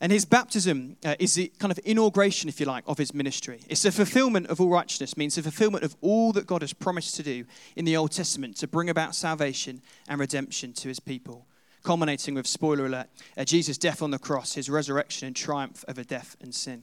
And 0.01 0.13
his 0.13 0.27
baptism 0.27 0.97
uh, 1.05 1.15
is 1.19 1.35
the 1.35 1.51
kind 1.59 1.73
of 1.73 1.81
inauguration, 1.85 2.49
if 2.49 2.61
you 2.61 2.67
like, 2.67 2.85
of 2.87 2.99
his 2.99 3.15
ministry. 3.15 3.61
It's 3.69 3.83
the 3.83 3.93
fulfillment 3.93 4.49
of 4.49 4.61
all 4.61 4.69
righteousness, 4.69 5.17
means 5.17 5.37
the 5.37 5.43
fulfillment 5.43 5.85
of 5.85 5.97
all 6.03 6.33
that 6.33 6.47
God 6.47 6.61
has 6.61 6.75
promised 6.75 7.15
to 7.17 7.23
do 7.23 7.47
in 7.77 7.87
the 7.87 7.97
Old 7.97 8.13
Testament 8.13 8.57
to 8.59 8.69
bring 8.69 8.91
about 8.91 9.15
salvation 9.15 9.81
and 10.07 10.21
redemption 10.21 10.75
to 10.75 10.89
his 10.89 11.01
people. 11.01 11.47
Culminating 11.83 12.35
with, 12.35 12.47
spoiler 12.47 12.87
alert, 12.87 13.07
uh, 13.39 13.45
Jesus' 13.45 13.79
death 13.79 14.03
on 14.03 14.11
the 14.11 14.19
cross, 14.19 14.55
his 14.55 14.69
resurrection 14.69 15.29
and 15.29 15.37
triumph 15.37 15.85
over 15.89 16.05
death 16.05 16.37
and 16.41 16.55
sin. 16.55 16.83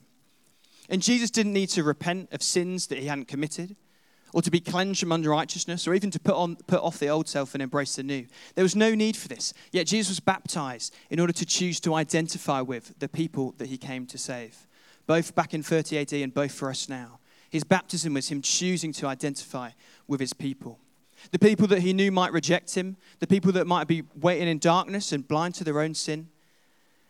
And 0.89 1.01
Jesus 1.01 1.29
didn't 1.29 1.53
need 1.53 1.69
to 1.69 1.83
repent 1.83 2.29
of 2.31 2.41
sins 2.41 2.87
that 2.87 2.97
he 2.97 3.05
hadn't 3.05 3.27
committed 3.27 3.75
or 4.33 4.41
to 4.41 4.51
be 4.51 4.59
cleansed 4.59 4.99
from 4.99 5.11
unrighteousness, 5.11 5.87
or 5.87 5.93
even 5.93 6.09
to 6.11 6.19
put, 6.19 6.35
on, 6.35 6.55
put 6.67 6.81
off 6.81 6.97
the 6.97 7.07
old 7.07 7.27
self 7.27 7.53
and 7.53 7.61
embrace 7.61 7.95
the 7.95 8.03
new. 8.03 8.25
There 8.55 8.63
was 8.63 8.75
no 8.75 8.95
need 8.95 9.15
for 9.15 9.27
this. 9.27 9.53
Yet 9.71 9.87
Jesus 9.87 10.09
was 10.09 10.19
baptized 10.19 10.93
in 11.11 11.19
order 11.19 11.33
to 11.33 11.45
choose 11.45 11.79
to 11.81 11.93
identify 11.93 12.59
with 12.59 12.97
the 12.99 13.07
people 13.07 13.53
that 13.59 13.67
he 13.67 13.77
came 13.77 14.07
to 14.07 14.17
save, 14.17 14.67
both 15.05 15.35
back 15.35 15.53
in 15.53 15.61
30 15.61 15.99
AD 15.99 16.13
and 16.13 16.33
both 16.33 16.51
for 16.51 16.69
us 16.69 16.89
now. 16.89 17.19
His 17.51 17.63
baptism 17.63 18.15
was 18.15 18.29
him 18.29 18.41
choosing 18.41 18.91
to 18.93 19.05
identify 19.05 19.69
with 20.07 20.19
his 20.19 20.33
people. 20.33 20.79
The 21.29 21.39
people 21.39 21.67
that 21.67 21.81
he 21.81 21.93
knew 21.93 22.11
might 22.11 22.33
reject 22.33 22.73
him, 22.73 22.97
the 23.19 23.27
people 23.27 23.51
that 23.51 23.67
might 23.67 23.87
be 23.87 24.03
waiting 24.19 24.47
in 24.47 24.57
darkness 24.57 25.11
and 25.11 25.27
blind 25.27 25.53
to 25.55 25.63
their 25.63 25.79
own 25.79 25.93
sin. 25.93 26.29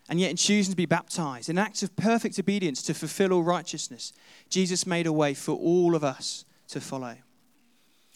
And 0.10 0.20
yet, 0.20 0.32
in 0.32 0.36
choosing 0.36 0.74
to 0.74 0.77
be 0.77 0.86
baptized, 0.86 1.50
an 1.50 1.58
act 1.58 1.82
of 1.82 1.96
perfect 1.96 2.38
obedience 2.38 2.84
to 2.84 2.94
fulfill 2.94 3.32
all 3.32 3.44
righteousness, 3.44 4.12
Jesus 4.50 4.86
made 4.86 5.08
a 5.08 5.13
way 5.13 5.34
for 5.34 5.56
all 5.56 5.96
of 5.96 6.03
us 6.03 6.44
to 6.74 6.82
follow. 6.82 7.15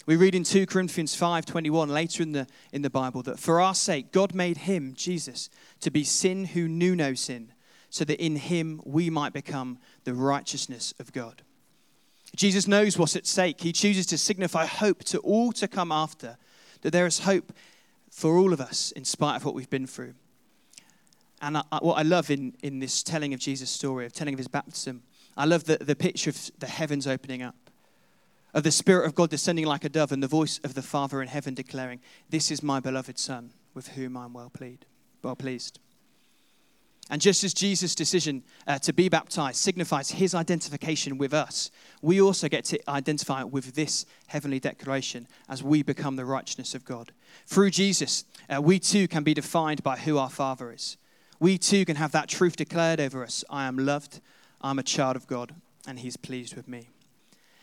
We 0.07 0.15
read 0.15 0.35
in 0.35 0.43
2 0.43 0.65
Corinthians 0.65 1.15
5:21 1.15 1.89
later 1.89 2.23
in 2.23 2.31
the 2.31 2.47
in 2.71 2.81
the 2.81 2.89
Bible 2.89 3.21
that 3.23 3.39
for 3.39 3.61
our 3.61 3.75
sake 3.75 4.11
God 4.11 4.33
made 4.33 4.57
him 4.57 4.93
Jesus 4.95 5.49
to 5.81 5.91
be 5.91 6.03
sin 6.03 6.45
who 6.45 6.67
knew 6.67 6.95
no 6.95 7.13
sin 7.13 7.53
so 7.89 8.03
that 8.05 8.23
in 8.23 8.35
him 8.35 8.81
we 8.83 9.09
might 9.09 9.33
become 9.33 9.79
the 10.05 10.13
righteousness 10.13 10.93
of 10.99 11.13
God. 11.13 11.43
Jesus 12.35 12.67
knows 12.67 12.97
what's 12.97 13.15
at 13.15 13.27
stake. 13.27 13.61
He 13.61 13.71
chooses 13.71 14.05
to 14.07 14.17
signify 14.17 14.65
hope 14.65 15.03
to 15.05 15.19
all 15.19 15.51
to 15.53 15.67
come 15.67 15.91
after, 15.91 16.37
that 16.81 16.91
there 16.91 17.05
is 17.05 17.19
hope 17.19 17.53
for 18.11 18.37
all 18.37 18.53
of 18.53 18.59
us 18.59 18.91
in 18.91 19.05
spite 19.05 19.37
of 19.37 19.45
what 19.45 19.55
we've 19.55 19.69
been 19.69 19.87
through. 19.87 20.13
And 21.41 21.57
I, 21.57 21.63
what 21.81 21.97
I 21.97 22.01
love 22.01 22.29
in, 22.29 22.55
in 22.61 22.79
this 22.79 23.03
telling 23.03 23.33
of 23.33 23.39
Jesus' 23.39 23.69
story, 23.69 24.05
of 24.05 24.11
telling 24.11 24.33
of 24.33 24.39
his 24.39 24.49
baptism, 24.49 25.03
I 25.37 25.45
love 25.45 25.63
the, 25.63 25.77
the 25.77 25.95
picture 25.95 26.29
of 26.29 26.51
the 26.59 26.67
heavens 26.67 27.07
opening 27.07 27.41
up 27.41 27.66
of 28.53 28.63
the 28.63 28.71
Spirit 28.71 29.05
of 29.05 29.15
God 29.15 29.29
descending 29.29 29.65
like 29.65 29.83
a 29.83 29.89
dove 29.89 30.11
and 30.11 30.23
the 30.23 30.27
voice 30.27 30.59
of 30.63 30.73
the 30.73 30.81
Father 30.81 31.21
in 31.21 31.27
heaven 31.27 31.53
declaring, 31.53 31.99
This 32.29 32.51
is 32.51 32.63
my 32.63 32.79
beloved 32.79 33.19
Son, 33.19 33.51
with 33.73 33.89
whom 33.89 34.17
I'm 34.17 34.33
well 34.33 34.49
pleased. 34.49 34.85
Well 35.21 35.35
pleased. 35.35 35.79
And 37.09 37.21
just 37.21 37.43
as 37.43 37.53
Jesus' 37.53 37.95
decision 37.95 38.43
uh, 38.65 38.79
to 38.79 38.91
be 38.91 39.07
baptized 39.07 39.57
signifies 39.57 40.11
his 40.11 40.35
identification 40.35 41.17
with 41.17 41.33
us, 41.33 41.71
we 42.01 42.19
also 42.19 42.49
get 42.49 42.65
to 42.65 42.89
identify 42.89 43.43
with 43.43 43.75
this 43.75 44.05
heavenly 44.27 44.59
declaration 44.59 45.27
as 45.47 45.63
we 45.63 45.83
become 45.83 46.17
the 46.17 46.25
righteousness 46.25 46.75
of 46.75 46.83
God. 46.83 47.13
Through 47.45 47.71
Jesus, 47.71 48.25
uh, 48.53 48.61
we 48.61 48.79
too 48.79 49.07
can 49.07 49.23
be 49.23 49.33
defined 49.33 49.83
by 49.83 49.97
who 49.97 50.17
our 50.17 50.29
Father 50.29 50.71
is. 50.71 50.97
We 51.39 51.57
too 51.57 51.85
can 51.85 51.95
have 51.95 52.11
that 52.11 52.27
truth 52.27 52.57
declared 52.57 52.99
over 52.99 53.23
us 53.23 53.43
I 53.49 53.67
am 53.67 53.77
loved, 53.77 54.19
I'm 54.59 54.79
a 54.79 54.83
child 54.83 55.15
of 55.15 55.27
God, 55.27 55.53
and 55.87 55.99
he's 55.99 56.17
pleased 56.17 56.55
with 56.55 56.67
me. 56.67 56.89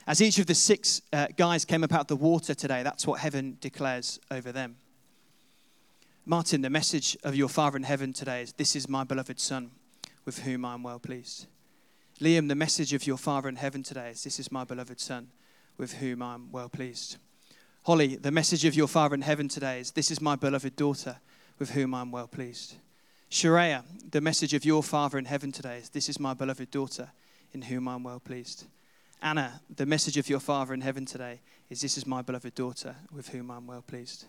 As 0.07 0.21
each 0.21 0.39
of 0.39 0.47
the 0.47 0.55
six 0.55 1.01
uh, 1.13 1.29
guys 1.35 1.65
came 1.65 1.83
up 1.83 1.93
out 1.95 2.03
of 2.03 2.07
the 2.09 2.17
water 2.17 2.55
today, 2.55 2.83
that's 2.83 3.07
what 3.07 3.21
heaven 3.21 3.57
declares 3.61 4.21
over 4.31 4.53
them. 4.53 4.77
Martin, 6.27 6.61
the 6.61 6.71
message 6.71 7.17
of 7.25 7.35
your 7.35 7.49
Father 7.49 7.79
in 7.79 7.85
heaven 7.85 8.13
today 8.13 8.43
is 8.43 8.53
This 8.53 8.77
is 8.77 8.89
my 8.89 9.05
beloved 9.05 9.41
Son, 9.41 9.71
with 10.27 10.41
whom 10.41 10.65
I 10.65 10.75
am 10.75 10.83
well 10.83 10.99
pleased. 10.99 11.47
Liam, 12.21 12.49
the 12.49 12.55
message 12.55 12.93
of 12.93 13.07
your 13.07 13.17
Father 13.17 13.49
in 13.49 13.57
heaven 13.57 13.83
today 13.83 14.11
is 14.11 14.23
This 14.23 14.39
is 14.39 14.53
my 14.53 14.65
beloved 14.65 15.01
Son, 15.01 15.29
with 15.79 15.95
whom 15.95 16.23
I 16.23 16.35
am 16.35 16.53
well 16.53 16.69
pleased. 16.69 17.17
Holly, 17.85 18.17
the 18.17 18.31
message 18.31 18.65
of 18.65 18.75
your 18.75 18.89
Father 18.89 19.15
in 19.15 19.23
heaven 19.23 19.49
today 19.49 19.81
is 19.81 19.93
This 19.93 20.11
is 20.11 20.21
my 20.21 20.37
beloved 20.37 20.77
daughter, 20.77 21.17
with 21.59 21.71
whom 21.71 21.95
I 21.95 22.03
am 22.03 22.11
well 22.11 22.29
pleased. 22.29 22.77
Sharia, 23.31 23.85
the 24.11 24.21
message 24.21 24.53
of 24.53 24.67
your 24.67 24.83
Father 24.83 25.19
in 25.19 25.25
heaven 25.25 25.51
today 25.51 25.79
is 25.79 25.89
This 25.89 26.11
is 26.11 26.21
my 26.21 26.35
beloved 26.35 26.71
daughter, 26.71 27.11
in 27.53 27.63
whom 27.63 27.89
I 27.89 27.95
am 27.95 28.03
well 28.03 28.21
pleased. 28.21 28.67
Anna, 29.23 29.61
the 29.75 29.87
message 29.87 30.17
of 30.17 30.29
your 30.29 30.41
Father 30.41 30.75
in 30.75 30.81
heaven 30.81 31.05
today 31.05 31.41
is 31.71 31.81
This 31.81 31.97
is 31.97 32.07
my 32.07 32.23
beloved 32.23 32.55
daughter, 32.55 32.97
with 33.13 33.29
whom 33.29 33.51
I 33.51 33.57
am 33.57 33.67
well 33.67 33.83
pleased. 33.83 34.27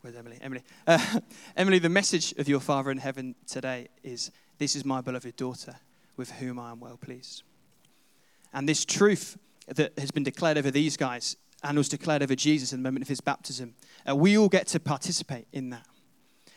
Where's 0.00 0.16
Emily? 0.16 0.38
Emily. 0.40 0.62
Uh, 0.86 1.20
Emily, 1.56 1.78
the 1.78 1.88
message 1.88 2.32
of 2.38 2.48
your 2.48 2.60
Father 2.60 2.90
in 2.90 2.98
heaven 2.98 3.34
today 3.46 3.88
is 4.02 4.30
This 4.58 4.76
is 4.76 4.84
my 4.84 5.00
beloved 5.00 5.36
daughter, 5.36 5.76
with 6.16 6.30
whom 6.32 6.58
I 6.58 6.70
am 6.70 6.80
well 6.80 6.96
pleased. 6.96 7.42
And 8.52 8.68
this 8.68 8.84
truth 8.84 9.38
that 9.66 9.98
has 9.98 10.10
been 10.10 10.22
declared 10.22 10.58
over 10.58 10.70
these 10.70 10.96
guys 10.96 11.36
and 11.62 11.76
was 11.76 11.88
declared 11.88 12.22
over 12.22 12.34
Jesus 12.34 12.72
in 12.72 12.82
the 12.82 12.88
moment 12.88 13.02
of 13.02 13.08
his 13.08 13.20
baptism, 13.20 13.74
uh, 14.08 14.14
we 14.14 14.38
all 14.38 14.48
get 14.48 14.66
to 14.68 14.80
participate 14.80 15.46
in 15.52 15.70
that. 15.70 15.86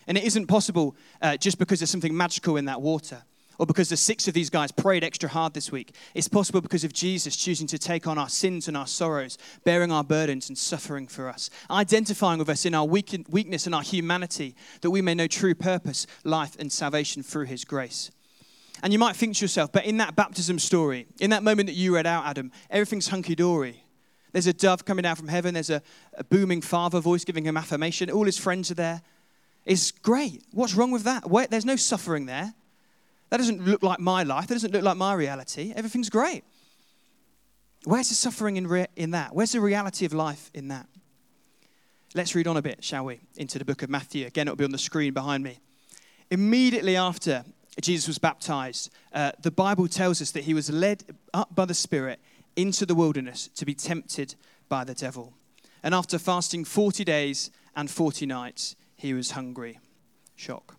And 0.07 0.17
it 0.17 0.23
isn't 0.23 0.47
possible 0.47 0.95
uh, 1.21 1.37
just 1.37 1.59
because 1.59 1.79
there's 1.79 1.89
something 1.89 2.15
magical 2.15 2.57
in 2.57 2.65
that 2.65 2.81
water 2.81 3.23
or 3.59 3.65
because 3.65 3.89
the 3.89 3.97
six 3.97 4.27
of 4.27 4.33
these 4.33 4.49
guys 4.49 4.71
prayed 4.71 5.03
extra 5.03 5.29
hard 5.29 5.53
this 5.53 5.71
week. 5.71 5.93
It's 6.15 6.29
possible 6.29 6.61
because 6.61 6.85
of 6.85 6.93
Jesus 6.93 7.35
choosing 7.35 7.67
to 7.67 7.77
take 7.77 8.07
on 8.07 8.17
our 8.17 8.29
sins 8.29 8.69
and 8.69 8.75
our 8.75 8.87
sorrows, 8.87 9.37
bearing 9.65 9.91
our 9.91 10.03
burdens 10.03 10.47
and 10.47 10.57
suffering 10.57 11.07
for 11.07 11.27
us, 11.27 11.49
identifying 11.69 12.39
with 12.39 12.49
us 12.49 12.65
in 12.65 12.73
our 12.73 12.85
weakness 12.85 13.65
and 13.65 13.75
our 13.75 13.81
humanity, 13.83 14.55
that 14.81 14.89
we 14.89 15.01
may 15.01 15.13
know 15.13 15.27
true 15.27 15.53
purpose, 15.53 16.07
life, 16.23 16.55
and 16.57 16.71
salvation 16.71 17.21
through 17.21 17.45
his 17.45 17.65
grace. 17.65 18.09
And 18.81 18.93
you 18.93 18.99
might 18.99 19.17
think 19.17 19.35
to 19.35 19.43
yourself, 19.43 19.73
but 19.73 19.83
in 19.83 19.97
that 19.97 20.15
baptism 20.15 20.57
story, 20.57 21.07
in 21.19 21.31
that 21.31 21.43
moment 21.43 21.67
that 21.67 21.75
you 21.75 21.93
read 21.93 22.07
out, 22.07 22.25
Adam, 22.25 22.53
everything's 22.69 23.09
hunky 23.09 23.35
dory. 23.35 23.83
There's 24.31 24.47
a 24.47 24.53
dove 24.53 24.85
coming 24.85 25.03
down 25.03 25.17
from 25.17 25.27
heaven, 25.27 25.53
there's 25.53 25.69
a, 25.69 25.81
a 26.13 26.23
booming 26.23 26.61
father 26.61 27.01
voice 27.01 27.25
giving 27.25 27.43
him 27.43 27.57
affirmation, 27.57 28.09
all 28.09 28.23
his 28.23 28.37
friends 28.37 28.71
are 28.71 28.75
there. 28.75 29.01
It's 29.65 29.91
great. 29.91 30.43
What's 30.51 30.75
wrong 30.75 30.91
with 30.91 31.03
that? 31.03 31.25
There's 31.51 31.65
no 31.65 31.75
suffering 31.75 32.25
there. 32.25 32.53
That 33.29 33.37
doesn't 33.37 33.65
look 33.65 33.83
like 33.83 33.99
my 33.99 34.23
life. 34.23 34.47
That 34.47 34.55
doesn't 34.55 34.73
look 34.73 34.83
like 34.83 34.97
my 34.97 35.13
reality. 35.13 35.73
Everything's 35.75 36.09
great. 36.09 36.43
Where's 37.85 38.09
the 38.09 38.15
suffering 38.15 38.57
in, 38.57 38.67
re- 38.67 38.87
in 38.95 39.11
that? 39.11 39.33
Where's 39.35 39.51
the 39.51 39.61
reality 39.61 40.05
of 40.05 40.13
life 40.13 40.49
in 40.53 40.67
that? 40.69 40.87
Let's 42.15 42.33
read 42.33 42.47
on 42.47 42.57
a 42.57 42.61
bit, 42.61 42.83
shall 42.83 43.05
we, 43.05 43.21
into 43.37 43.59
the 43.59 43.65
book 43.65 43.83
of 43.83 43.89
Matthew. 43.89 44.25
Again, 44.25 44.47
it'll 44.47 44.57
be 44.57 44.65
on 44.65 44.71
the 44.71 44.77
screen 44.77 45.13
behind 45.13 45.43
me. 45.43 45.59
Immediately 46.31 46.95
after 46.95 47.45
Jesus 47.79 48.07
was 48.07 48.17
baptized, 48.17 48.91
uh, 49.13 49.31
the 49.41 49.51
Bible 49.51 49.87
tells 49.87 50.21
us 50.21 50.31
that 50.31 50.43
he 50.43 50.53
was 50.53 50.69
led 50.71 51.03
up 51.33 51.53
by 51.53 51.65
the 51.65 51.73
Spirit 51.73 52.19
into 52.55 52.85
the 52.85 52.95
wilderness 52.95 53.47
to 53.55 53.65
be 53.65 53.75
tempted 53.75 54.35
by 54.67 54.83
the 54.83 54.95
devil. 54.95 55.33
And 55.83 55.93
after 55.93 56.17
fasting 56.17 56.65
40 56.65 57.03
days 57.03 57.51
and 57.75 57.89
40 57.89 58.25
nights, 58.25 58.75
he 58.95 59.13
was 59.13 59.31
hungry. 59.31 59.79
Shock. 60.35 60.78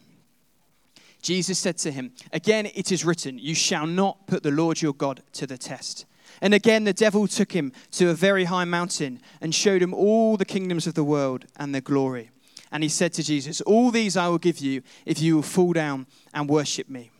Jesus 1.21 1.59
said 1.59 1.77
to 1.79 1.91
him, 1.91 2.13
Again 2.33 2.67
it 2.73 2.91
is 2.91 3.05
written, 3.05 3.37
You 3.37 3.55
shall 3.55 3.85
not 3.85 4.27
put 4.27 4.43
the 4.43 4.51
Lord 4.51 4.81
your 4.81 4.93
God 4.93 5.21
to 5.33 5.45
the 5.45 5.57
test. 5.57 6.05
And 6.41 6.53
again 6.53 6.83
the 6.83 6.93
devil 6.93 7.27
took 7.27 7.51
him 7.51 7.71
to 7.91 8.09
a 8.09 8.13
very 8.13 8.45
high 8.45 8.65
mountain 8.65 9.21
and 9.39 9.53
showed 9.53 9.81
him 9.81 9.93
all 9.93 10.37
the 10.37 10.45
kingdoms 10.45 10.87
of 10.87 10.95
the 10.95 11.03
world 11.03 11.45
and 11.57 11.73
their 11.73 11.81
glory. 11.81 12.31
And 12.71 12.83
he 12.83 12.89
said 12.89 13.13
to 13.13 13.23
Jesus, 13.23 13.61
All 13.61 13.91
these 13.91 14.17
I 14.17 14.29
will 14.29 14.37
give 14.37 14.59
you 14.59 14.81
if 15.05 15.21
you 15.21 15.35
will 15.35 15.43
fall 15.43 15.73
down 15.73 16.07
and 16.33 16.49
worship 16.49 16.89
me. 16.89 17.11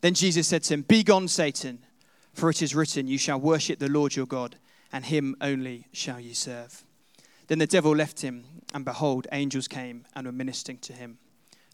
Then 0.00 0.14
Jesus 0.14 0.48
said 0.48 0.64
to 0.64 0.74
him, 0.74 0.82
Begone, 0.82 1.28
Satan, 1.28 1.78
for 2.34 2.50
it 2.50 2.60
is 2.60 2.74
written, 2.74 3.06
You 3.06 3.16
shall 3.16 3.40
worship 3.40 3.78
the 3.78 3.88
Lord 3.88 4.16
your 4.16 4.26
God, 4.26 4.56
and 4.92 5.04
him 5.04 5.36
only 5.40 5.86
shall 5.92 6.20
you 6.20 6.34
serve. 6.34 6.84
Then 7.46 7.58
the 7.58 7.66
devil 7.66 7.94
left 7.94 8.20
him, 8.20 8.44
and 8.74 8.84
behold, 8.84 9.28
angels 9.32 9.68
came 9.68 10.04
and 10.14 10.26
were 10.26 10.32
ministering 10.32 10.78
to 10.78 10.92
him 10.92 11.18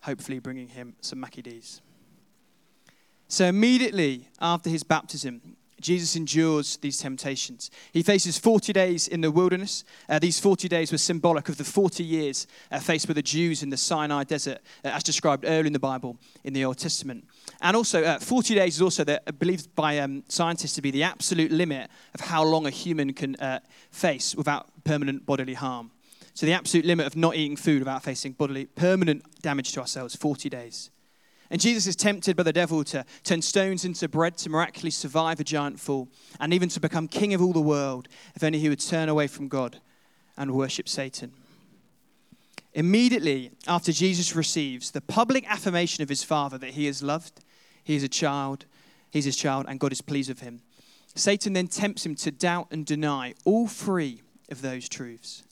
hopefully 0.03 0.39
bringing 0.39 0.69
him 0.69 0.95
some 1.01 1.21
Mackie 1.21 1.43
D's. 1.43 1.81
So 3.29 3.45
immediately 3.45 4.29
after 4.41 4.71
his 4.71 4.83
baptism, 4.83 5.57
Jesus 5.81 6.15
endures 6.15 6.77
these 6.77 6.99
temptations. 6.99 7.71
He 7.93 8.03
faces 8.03 8.39
40 8.39 8.73
days 8.73 9.09
in 9.09 9.23
the 9.23 9.31
wilderness. 9.31 9.85
Uh, 10.09 10.19
these 10.19 10.39
40 10.39 10.69
days 10.69 10.93
were 10.93 10.99
symbolic 10.99 11.49
of 11.49 11.57
the 11.57 11.65
40 11.65 12.05
years 12.05 12.47
uh, 12.71 12.79
faced 12.79 13.07
by 13.07 13.15
the 13.15 13.23
Jews 13.23 13.63
in 13.63 13.71
the 13.71 13.77
Sinai 13.77 14.25
desert, 14.25 14.59
uh, 14.85 14.89
as 14.89 15.03
described 15.03 15.45
earlier 15.47 15.67
in 15.67 15.73
the 15.73 15.79
Bible 15.79 16.19
in 16.45 16.53
the 16.53 16.65
Old 16.65 16.79
Testament. 16.79 17.27
And 17.63 17.77
also, 17.77 18.05
uh, 18.05 18.19
40 18.19 18.55
days 18.55 18.77
is 18.77 18.83
also 18.83 19.05
the, 19.05 19.23
uh, 19.27 19.33
believed 19.33 19.75
by 19.75 19.99
um, 19.99 20.23
scientists 20.29 20.75
to 20.75 20.83
be 20.83 20.91
the 20.91 21.03
absolute 21.03 21.51
limit 21.51 21.91
of 22.15 22.21
how 22.21 22.45
long 22.45 22.67
a 22.67 22.71
human 22.71 23.13
can 23.15 23.37
uh, 23.37 23.61
face 23.91 24.35
without 24.35 24.69
permanent 24.85 25.25
bodily 25.25 25.55
harm. 25.55 25.91
So 26.35 26.47
the 26.47 26.53
absolute 26.53 26.85
limit 26.85 27.07
of 27.07 27.17
not 27.17 27.37
eating 27.37 27.57
food 27.57 27.81
without 27.81 28.03
facing 28.03 28.33
bodily 28.33 28.67
permanent 28.67 29.41
damage 29.43 29.73
to 29.73 29.81
ourselves, 29.81 30.15
40 30.15 30.49
days. 30.49 30.91
And 31.51 31.61
Jesus 31.61 31.89
is 31.89 31.97
tempted 31.97 32.37
by 32.37 32.45
the 32.45 32.53
devil 32.53 32.85
to 32.85 33.05
turn 33.25 33.43
stones 33.43 33.85
into 33.85 34.09
bread 34.09 34.39
to 34.39 34.51
miraculously 34.51 34.93
survive 34.93 35.41
a 35.41 35.45
giant 35.45 35.81
fall 35.81 36.09
and 36.39 36.55
even 36.55 36.69
to 36.69 36.81
become 36.81 37.09
king 37.09 37.35
of 37.35 37.43
all 37.43 37.53
the 37.53 37.61
world 37.61 38.07
if 38.37 38.45
only 38.45 38.61
he 38.61 38.69
would 38.69 38.81
turn 38.81 39.09
away 39.09 39.27
from 39.27 39.49
God 39.49 39.81
and 40.37 40.53
worship 40.53 40.89
Satan. 40.89 41.33
Immediately 42.73 43.51
after 43.67 43.91
Jesus 43.91 44.37
receives 44.37 44.93
the 44.93 45.01
public 45.01 45.45
affirmation 45.51 46.05
of 46.05 46.09
his 46.09 46.23
Father 46.23 46.57
that 46.59 46.71
he 46.71 46.87
is 46.87 47.03
loved, 47.03 47.41
he 47.83 47.97
is 47.97 48.05
a 48.05 48.09
child, 48.09 48.65
he's 49.11 49.25
his 49.25 49.37
child, 49.37 49.67
and 49.69 49.81
God 49.81 49.91
is 49.91 50.01
pleased 50.01 50.29
with 50.29 50.41
him, 50.41 50.63
Satan 51.17 51.55
then 51.55 51.67
tempts 51.67 52.07
him 52.07 52.15
to 52.17 52.31
doubt 52.31 52.69
and 52.71 52.87
deny 52.87 53.35
all 53.45 53.67
three 53.67 54.23
of 54.51 54.63
those 54.63 54.89
truths. 54.89 55.43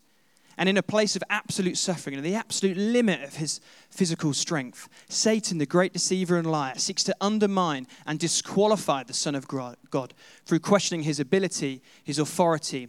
And 0.59 0.69
in 0.69 0.77
a 0.77 0.83
place 0.83 1.15
of 1.15 1.23
absolute 1.31 1.79
suffering 1.79 2.17
and 2.17 2.25
the 2.25 2.35
absolute 2.35 2.77
limit 2.77 3.23
of 3.23 3.37
his 3.37 3.61
physical 3.91 4.35
strength, 4.35 4.89
Satan, 5.09 5.59
the 5.59 5.67
great 5.67 5.93
deceiver 5.93 6.37
and 6.37 6.51
liar, 6.51 6.77
seeks 6.77 7.05
to 7.05 7.17
undermine 7.21 7.87
and 8.07 8.19
disqualify 8.19 9.05
the 9.05 9.15
Son 9.15 9.37
of 9.37 9.47
God 9.47 10.15
through 10.45 10.59
questioning 10.59 11.05
his 11.05 11.21
ability, 11.21 11.81
his 12.03 12.19
authority, 12.19 12.89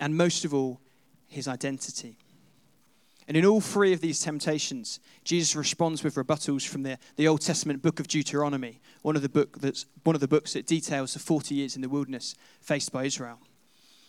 and 0.00 0.16
most 0.16 0.44
of 0.44 0.54
all, 0.54 0.80
his 1.26 1.48
identity. 1.48 2.16
And 3.26 3.36
in 3.36 3.44
all 3.44 3.60
three 3.60 3.92
of 3.92 4.00
these 4.00 4.20
temptations, 4.20 5.00
Jesus 5.24 5.56
responds 5.56 6.04
with 6.04 6.14
rebuttals 6.14 6.66
from 6.66 6.84
the, 6.84 6.98
the 7.16 7.26
Old 7.26 7.40
Testament 7.40 7.82
book 7.82 7.98
of 7.98 8.06
Deuteronomy, 8.06 8.80
one 9.02 9.16
of, 9.16 9.22
the 9.22 9.28
book 9.28 9.58
that's, 9.58 9.86
one 10.04 10.14
of 10.14 10.20
the 10.20 10.28
books 10.28 10.52
that 10.52 10.66
details 10.66 11.14
the 11.14 11.18
40 11.18 11.54
years 11.54 11.74
in 11.74 11.82
the 11.82 11.88
wilderness 11.88 12.36
faced 12.60 12.92
by 12.92 13.04
Israel. 13.04 13.40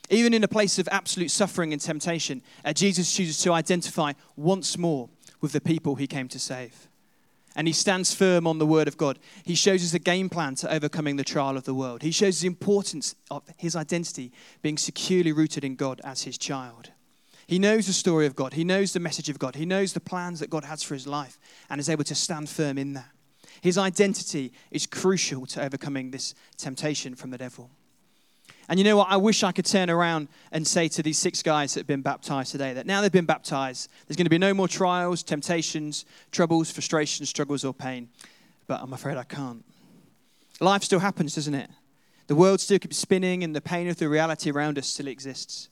Even 0.10 0.34
in 0.34 0.44
a 0.44 0.48
place 0.48 0.80
of 0.80 0.90
absolute 0.92 1.30
suffering 1.30 1.72
and 1.72 1.82
temptation, 1.82 2.42
uh, 2.66 2.74
Jesus 2.74 3.14
chooses 3.14 3.42
to 3.44 3.54
identify 3.54 4.14
once 4.36 4.78
more 4.78 5.10
with 5.42 5.52
the 5.52 5.62
people 5.62 5.96
he 5.96 6.08
came 6.08 6.28
to 6.30 6.40
save. 6.40 6.88
And 7.56 7.68
he 7.68 7.74
stands 7.74 8.14
firm 8.14 8.48
on 8.48 8.58
the 8.58 8.66
word 8.66 8.88
of 8.88 8.98
God. 8.98 9.20
He 9.44 9.56
shows 9.56 9.84
us 9.84 9.94
a 9.94 10.00
game 10.00 10.30
plan 10.30 10.56
to 10.56 10.74
overcoming 10.74 11.16
the 11.16 11.24
trial 11.24 11.58
of 11.58 11.66
the 11.66 11.74
world. 11.74 12.04
He 12.04 12.12
shows 12.12 12.40
the 12.40 12.48
importance 12.48 13.16
of 13.30 13.44
his 13.58 13.76
identity 13.76 14.32
being 14.62 14.78
securely 14.78 15.32
rooted 15.32 15.64
in 15.64 15.76
God 15.76 16.00
as 16.04 16.24
his 16.24 16.38
child. 16.38 16.92
He 17.48 17.60
knows 17.60 17.88
the 17.88 17.94
story 17.94 18.28
of 18.28 18.36
God. 18.36 18.54
He 18.54 18.64
knows 18.64 18.94
the 18.94 19.00
message 19.00 19.30
of 19.30 19.40
God. 19.40 19.56
He 19.56 19.66
knows 19.66 19.94
the 19.94 20.00
plans 20.00 20.40
that 20.40 20.52
God 20.52 20.64
has 20.64 20.84
for 20.84 20.94
his 20.94 21.08
life 21.08 21.40
and 21.70 21.80
is 21.80 21.90
able 21.90 22.04
to 22.04 22.16
stand 22.16 22.48
firm 22.48 22.78
in 22.78 22.94
that. 22.94 23.10
His 23.62 23.78
identity 23.78 24.54
is 24.72 24.86
crucial 24.86 25.46
to 25.48 25.64
overcoming 25.64 26.12
this 26.12 26.36
temptation 26.58 27.16
from 27.16 27.32
the 27.32 27.38
devil. 27.38 27.72
And 28.70 28.78
you 28.78 28.84
know 28.84 28.98
what? 28.98 29.08
I 29.10 29.18
wish 29.18 29.44
I 29.44 29.52
could 29.52 29.66
turn 29.66 29.90
around 29.90 30.28
and 30.52 30.66
say 30.66 30.88
to 30.90 31.02
these 31.02 31.18
six 31.18 31.42
guys 31.42 31.74
that 31.74 31.82
have 31.82 31.88
been 31.88 32.04
baptized 32.04 32.52
today 32.52 32.72
that 32.74 32.86
now 32.86 33.02
they've 33.02 33.12
been 33.12 33.26
baptized, 33.26 33.90
there's 34.08 34.16
going 34.16 34.28
to 34.28 34.30
be 34.30 34.38
no 34.38 34.54
more 34.54 34.68
trials, 34.68 35.24
temptations, 35.24 36.06
troubles, 36.32 36.70
frustrations, 36.70 37.30
struggles, 37.30 37.66
or 37.66 37.74
pain. 37.74 38.10
But 38.68 38.80
I'm 38.82 38.94
afraid 38.94 39.18
I 39.18 39.24
can't. 39.24 39.66
Life 40.60 40.84
still 40.84 41.00
happens, 41.00 41.34
doesn't 41.34 41.56
it? 41.56 41.70
The 42.28 42.36
world 42.36 42.62
still 42.62 42.78
keeps 42.78 42.98
spinning, 42.98 43.44
and 43.44 43.56
the 43.56 43.62
pain 43.62 43.90
of 43.90 43.98
the 43.98 44.08
reality 44.08 44.52
around 44.52 44.78
us 44.78 44.88
still 44.88 45.08
exists. 45.08 45.70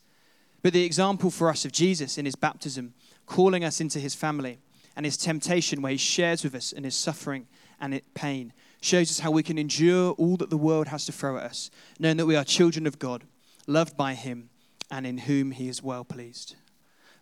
But 0.62 0.72
the 0.72 0.84
example 0.84 1.30
for 1.30 1.48
us 1.50 1.64
of 1.64 1.70
Jesus 1.70 2.18
in 2.18 2.24
his 2.24 2.34
baptism, 2.34 2.94
calling 3.26 3.62
us 3.62 3.80
into 3.80 4.00
his 4.00 4.16
family, 4.16 4.58
and 4.96 5.06
his 5.06 5.16
temptation, 5.16 5.82
where 5.82 5.92
he 5.92 5.98
shares 5.98 6.42
with 6.42 6.56
us 6.56 6.72
in 6.72 6.82
his 6.82 6.96
suffering 6.96 7.46
and 7.80 8.00
pain, 8.14 8.52
shows 8.80 9.10
us 9.10 9.20
how 9.20 9.30
we 9.30 9.42
can 9.42 9.58
endure 9.58 10.12
all 10.12 10.36
that 10.36 10.50
the 10.50 10.56
world 10.56 10.88
has 10.88 11.04
to 11.06 11.12
throw 11.12 11.36
at 11.36 11.44
us, 11.44 11.70
knowing 11.98 12.16
that 12.16 12.26
we 12.26 12.36
are 12.36 12.44
children 12.44 12.86
of 12.86 12.98
God, 12.98 13.24
loved 13.66 13.96
by 13.96 14.14
him, 14.14 14.50
and 14.90 15.06
in 15.06 15.18
whom 15.18 15.50
he 15.50 15.68
is 15.68 15.82
well 15.82 16.04
pleased. 16.04 16.56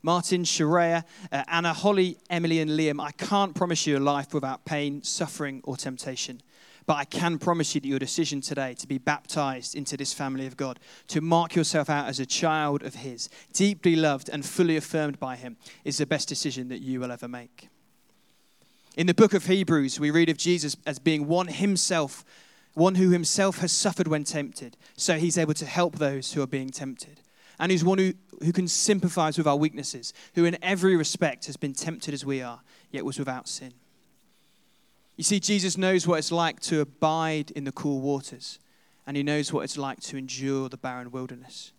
Martin, 0.02 0.44
Sharia, 0.44 1.04
uh, 1.32 1.42
Anna, 1.48 1.72
Holly, 1.72 2.18
Emily, 2.30 2.60
and 2.60 2.70
Liam, 2.70 3.00
I 3.00 3.10
can't 3.12 3.54
promise 3.54 3.86
you 3.86 3.96
a 3.96 3.98
life 3.98 4.32
without 4.32 4.64
pain, 4.64 5.02
suffering, 5.02 5.60
or 5.64 5.76
temptation. 5.76 6.40
But 6.86 6.98
I 6.98 7.04
can 7.04 7.38
promise 7.38 7.75
you 7.75 7.80
that 7.80 7.88
your 7.88 7.98
decision 7.98 8.40
today 8.40 8.75
to 8.75 8.86
be 8.86 8.98
baptized 8.98 9.75
into 9.75 9.96
this 9.96 10.12
family 10.12 10.46
of 10.46 10.56
God, 10.56 10.78
to 11.08 11.20
mark 11.20 11.56
yourself 11.56 11.90
out 11.90 12.06
as 12.06 12.20
a 12.20 12.26
child 12.26 12.84
of 12.84 12.94
His, 12.94 13.28
deeply 13.52 13.96
loved 13.96 14.28
and 14.28 14.46
fully 14.46 14.76
affirmed 14.76 15.18
by 15.18 15.34
Him, 15.34 15.56
is 15.84 15.98
the 15.98 16.06
best 16.06 16.28
decision 16.28 16.68
that 16.68 16.80
you 16.80 17.00
will 17.00 17.10
ever 17.10 17.26
make. 17.26 17.68
In 18.96 19.06
the 19.06 19.14
book 19.14 19.34
of 19.34 19.44
Hebrews, 19.44 20.00
we 20.00 20.10
read 20.10 20.30
of 20.30 20.38
Jesus 20.38 20.74
as 20.86 20.98
being 20.98 21.26
one 21.26 21.48
Himself, 21.48 22.24
one 22.72 22.94
who 22.94 23.10
Himself 23.10 23.58
has 23.58 23.70
suffered 23.70 24.08
when 24.08 24.24
tempted, 24.24 24.76
so 24.96 25.18
He's 25.18 25.36
able 25.36 25.52
to 25.54 25.66
help 25.66 25.96
those 25.96 26.32
who 26.32 26.40
are 26.40 26.46
being 26.46 26.70
tempted. 26.70 27.20
And 27.58 27.70
He's 27.70 27.84
one 27.84 27.98
who, 27.98 28.14
who 28.42 28.52
can 28.52 28.66
sympathize 28.68 29.36
with 29.36 29.46
our 29.46 29.56
weaknesses, 29.56 30.14
who 30.34 30.46
in 30.46 30.56
every 30.62 30.96
respect 30.96 31.44
has 31.44 31.58
been 31.58 31.74
tempted 31.74 32.14
as 32.14 32.24
we 32.24 32.40
are, 32.40 32.60
yet 32.90 33.04
was 33.04 33.18
without 33.18 33.48
sin. 33.48 33.74
You 35.16 35.24
see, 35.24 35.40
Jesus 35.40 35.76
knows 35.76 36.06
what 36.06 36.18
it's 36.18 36.32
like 36.32 36.60
to 36.60 36.80
abide 36.80 37.50
in 37.50 37.64
the 37.64 37.72
cool 37.72 38.00
waters, 38.00 38.58
and 39.06 39.14
he 39.14 39.22
knows 39.22 39.52
what 39.52 39.64
it's 39.64 39.76
like 39.76 40.00
to 40.00 40.16
endure 40.16 40.70
the 40.70 40.76
barren 40.78 41.10
wilderness. 41.10 41.72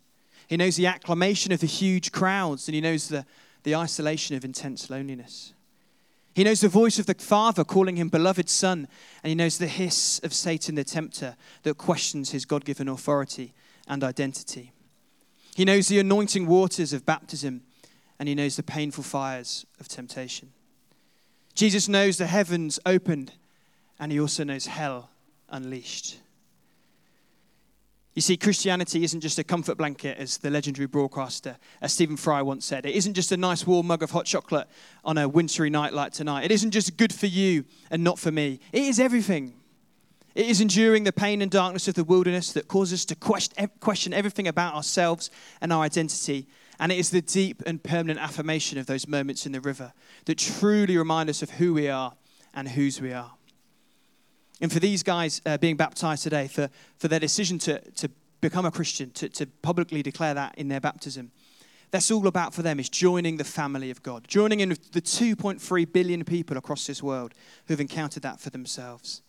He 0.48 0.56
knows 0.56 0.76
the 0.76 0.86
acclamation 0.86 1.52
of 1.52 1.62
the 1.62 1.68
huge 1.68 2.12
crowds, 2.12 2.68
and 2.68 2.76
he 2.76 2.82
knows 2.82 3.10
the, 3.10 3.26
the 3.64 3.76
isolation 3.76 4.36
of 4.36 4.46
intense 4.46 4.92
loneliness. 4.92 5.54
He 6.38 6.44
knows 6.44 6.62
the 6.62 6.70
voice 6.70 7.00
of 7.00 7.08
the 7.08 7.16
Father 7.16 7.64
calling 7.64 7.96
him 7.96 8.10
beloved 8.10 8.48
Son, 8.48 8.88
and 9.24 9.30
he 9.30 9.34
knows 9.34 9.58
the 9.58 9.66
hiss 9.66 10.20
of 10.20 10.36
Satan 10.36 10.76
the 10.76 10.84
tempter 10.84 11.36
that 11.64 11.80
questions 11.80 12.30
his 12.30 12.46
God 12.46 12.64
given 12.64 12.88
authority 12.88 13.56
and 13.88 14.04
identity. 14.04 14.72
He 15.56 15.66
knows 15.66 15.88
the 15.88 15.98
anointing 15.98 16.46
waters 16.46 16.94
of 16.94 17.08
baptism, 17.08 17.64
and 18.20 18.30
he 18.30 18.36
knows 18.36 18.56
the 18.56 18.62
painful 18.62 19.04
fires 19.04 19.66
of 19.80 19.88
temptation. 19.88 20.52
Jesus 21.56 21.88
knows 21.88 22.20
the 22.20 22.28
heavens 22.28 22.80
opened, 22.86 23.32
and 24.00 24.12
he 24.12 24.20
also 24.20 24.44
knows 24.44 24.68
hell 24.68 25.10
unleashed. 25.50 26.20
You 28.18 28.22
see, 28.22 28.36
Christianity 28.36 29.04
isn't 29.04 29.22
just 29.22 29.38
a 29.38 29.44
comfort 29.44 29.78
blanket, 29.78 30.18
as 30.18 30.40
the 30.40 30.50
legendary 30.50 30.88
broadcaster 30.88 31.56
as 31.84 31.94
Stephen 31.94 32.18
Fry 32.18 32.42
once 32.42 32.66
said. 32.66 32.84
It 32.88 32.96
isn't 32.96 33.14
just 33.14 33.32
a 33.32 33.38
nice 33.38 33.68
warm 33.68 33.86
mug 33.86 34.02
of 34.02 34.10
hot 34.10 34.26
chocolate 34.26 34.68
on 35.06 35.20
a 35.20 35.30
wintry 35.30 35.70
night 35.70 35.94
like 35.94 36.14
tonight. 36.14 36.44
It 36.44 36.50
isn't 36.50 36.72
just 36.72 36.98
good 36.98 37.14
for 37.14 37.28
you 37.28 37.64
and 37.92 38.04
not 38.04 38.18
for 38.18 38.32
me. 38.32 38.60
It 38.72 38.82
is 38.82 39.00
everything. 39.00 39.54
It 40.34 40.48
is 40.48 40.62
enduring 40.62 41.04
the 41.04 41.14
pain 41.14 41.44
and 41.44 41.52
darkness 41.52 41.88
of 41.88 41.94
the 41.94 42.04
wilderness 42.04 42.54
that 42.54 42.68
causes 42.68 43.02
us 43.02 43.06
to 43.06 43.16
question 43.80 44.14
everything 44.16 44.48
about 44.48 44.74
ourselves 44.74 45.30
and 45.62 45.72
our 45.72 45.84
identity 45.84 46.48
and 46.80 46.92
it 46.92 46.98
is 46.98 47.12
the 47.12 47.22
deep 47.22 47.62
and 47.68 47.84
permanent 47.84 48.20
affirmation 48.20 48.80
of 48.80 48.88
those 48.88 49.08
moments 49.08 49.46
in 49.46 49.52
the 49.52 49.62
river 49.62 49.94
that 50.26 50.40
truly 50.40 50.98
remind 50.98 51.30
us 51.30 51.44
of 51.44 51.52
who 51.52 51.76
we 51.76 51.88
are 51.88 52.14
and 52.56 52.70
whose 52.70 53.00
we 53.00 53.14
are. 53.14 53.37
And 54.62 54.72
for 54.72 54.80
these 54.80 55.04
guys 55.04 55.42
uh, 55.46 55.58
being 55.58 55.78
baptized 55.78 56.24
today, 56.24 56.48
for, 56.48 56.70
for 56.98 57.08
their 57.08 57.20
decision 57.20 57.60
to, 57.60 57.80
to 57.92 58.10
become 58.42 58.66
a 58.66 58.72
Christian, 58.72 59.12
to, 59.12 59.30
to 59.30 59.46
publicly 59.62 60.02
declare 60.02 60.34
that 60.34 60.56
in 60.58 60.68
their 60.68 60.80
baptism, 60.80 61.32
that's 61.92 62.12
all 62.12 62.28
about 62.28 62.54
for 62.54 62.64
them 62.64 62.80
is 62.80 62.90
joining 62.90 63.38
the 63.38 63.44
family 63.44 63.90
of 63.92 64.04
God, 64.04 64.28
joining 64.28 64.60
in 64.60 64.70
with 64.70 64.92
the 64.92 65.02
2.3 65.02 65.94
billion 65.94 66.26
people 66.26 66.58
across 66.58 66.86
this 66.86 67.02
world 67.02 67.34
who've 67.68 67.80
encountered 67.80 68.24
that 68.24 68.40
for 68.40 68.50
themselves. 68.50 69.22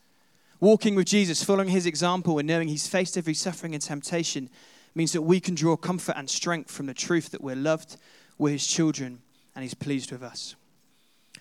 Walking 0.60 0.96
with 0.96 1.06
Jesus, 1.06 1.44
following 1.44 1.68
his 1.68 1.86
example, 1.86 2.38
and 2.38 2.48
knowing 2.48 2.66
he's 2.66 2.88
faced 2.88 3.16
every 3.16 3.34
suffering 3.34 3.74
and 3.74 3.82
temptation 3.82 4.50
means 4.94 5.12
that 5.12 5.22
we 5.22 5.38
can 5.38 5.54
draw 5.54 5.76
comfort 5.76 6.16
and 6.16 6.28
strength 6.28 6.70
from 6.70 6.86
the 6.86 6.94
truth 6.94 7.30
that 7.30 7.40
we're 7.40 7.54
loved, 7.54 7.96
we're 8.38 8.50
his 8.50 8.66
children, 8.66 9.20
and 9.54 9.62
he's 9.62 9.74
pleased 9.74 10.10
with 10.10 10.22
us. 10.22 10.56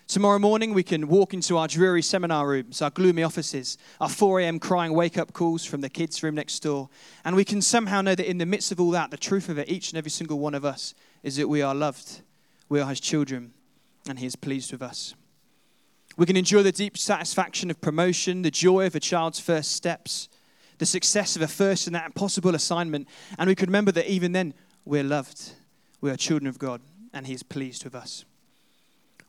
Tomorrow 0.08 0.40
morning, 0.40 0.74
we 0.74 0.84
can 0.84 1.10
walk 1.10 1.34
into 1.34 1.58
our 1.58 1.68
dreary 1.68 2.02
seminar 2.02 2.48
rooms, 2.48 2.82
our 2.82 2.90
gloomy 2.90 3.24
offices, 3.24 3.78
our 4.00 4.08
4 4.08 4.40
a.m. 4.40 4.58
crying 4.58 4.94
wake 4.94 5.18
up 5.18 5.34
calls 5.34 5.66
from 5.66 5.82
the 5.82 5.90
kids' 5.90 6.24
room 6.24 6.36
next 6.36 6.62
door, 6.62 6.88
and 7.26 7.36
we 7.36 7.44
can 7.44 7.62
somehow 7.62 8.02
know 8.02 8.16
that 8.16 8.30
in 8.30 8.38
the 8.38 8.46
midst 8.46 8.72
of 8.72 8.80
all 8.80 8.92
that, 8.92 9.12
the 9.12 9.18
truth 9.18 9.50
of 9.50 9.58
it, 9.58 9.68
each 9.70 9.92
and 9.92 9.98
every 9.98 10.10
single 10.10 10.40
one 10.40 10.56
of 10.56 10.64
us, 10.64 10.96
is 11.24 11.36
that 11.36 11.50
we 11.50 11.62
are 11.62 11.76
loved, 11.76 12.22
we 12.70 12.80
are 12.80 12.88
his 12.88 13.02
children, 13.02 13.52
and 14.08 14.18
he 14.18 14.26
is 14.26 14.38
pleased 14.38 14.72
with 14.72 14.82
us. 14.82 15.14
We 16.16 16.26
can 16.26 16.38
enjoy 16.38 16.64
the 16.64 16.72
deep 16.72 16.98
satisfaction 16.98 17.70
of 17.70 17.82
promotion, 17.82 18.44
the 18.44 18.50
joy 18.50 18.86
of 18.86 18.96
a 18.96 19.02
child's 19.02 19.42
first 19.42 19.74
steps, 19.74 20.30
the 20.78 20.86
success 20.86 21.36
of 21.36 21.42
a 21.42 21.50
first 21.50 21.86
and 21.86 21.96
that 21.98 22.06
impossible 22.06 22.56
assignment. 22.56 23.10
And 23.38 23.50
we 23.50 23.56
could 23.56 23.68
remember 23.68 23.92
that 23.92 24.10
even 24.10 24.32
then, 24.32 24.54
we're 24.86 25.04
loved. 25.04 25.52
We 26.00 26.12
are 26.12 26.16
children 26.16 26.48
of 26.48 26.60
God, 26.60 26.80
and 27.14 27.28
He 27.28 27.34
is 27.34 27.44
pleased 27.44 27.84
with 27.84 27.94
us. 27.94 28.24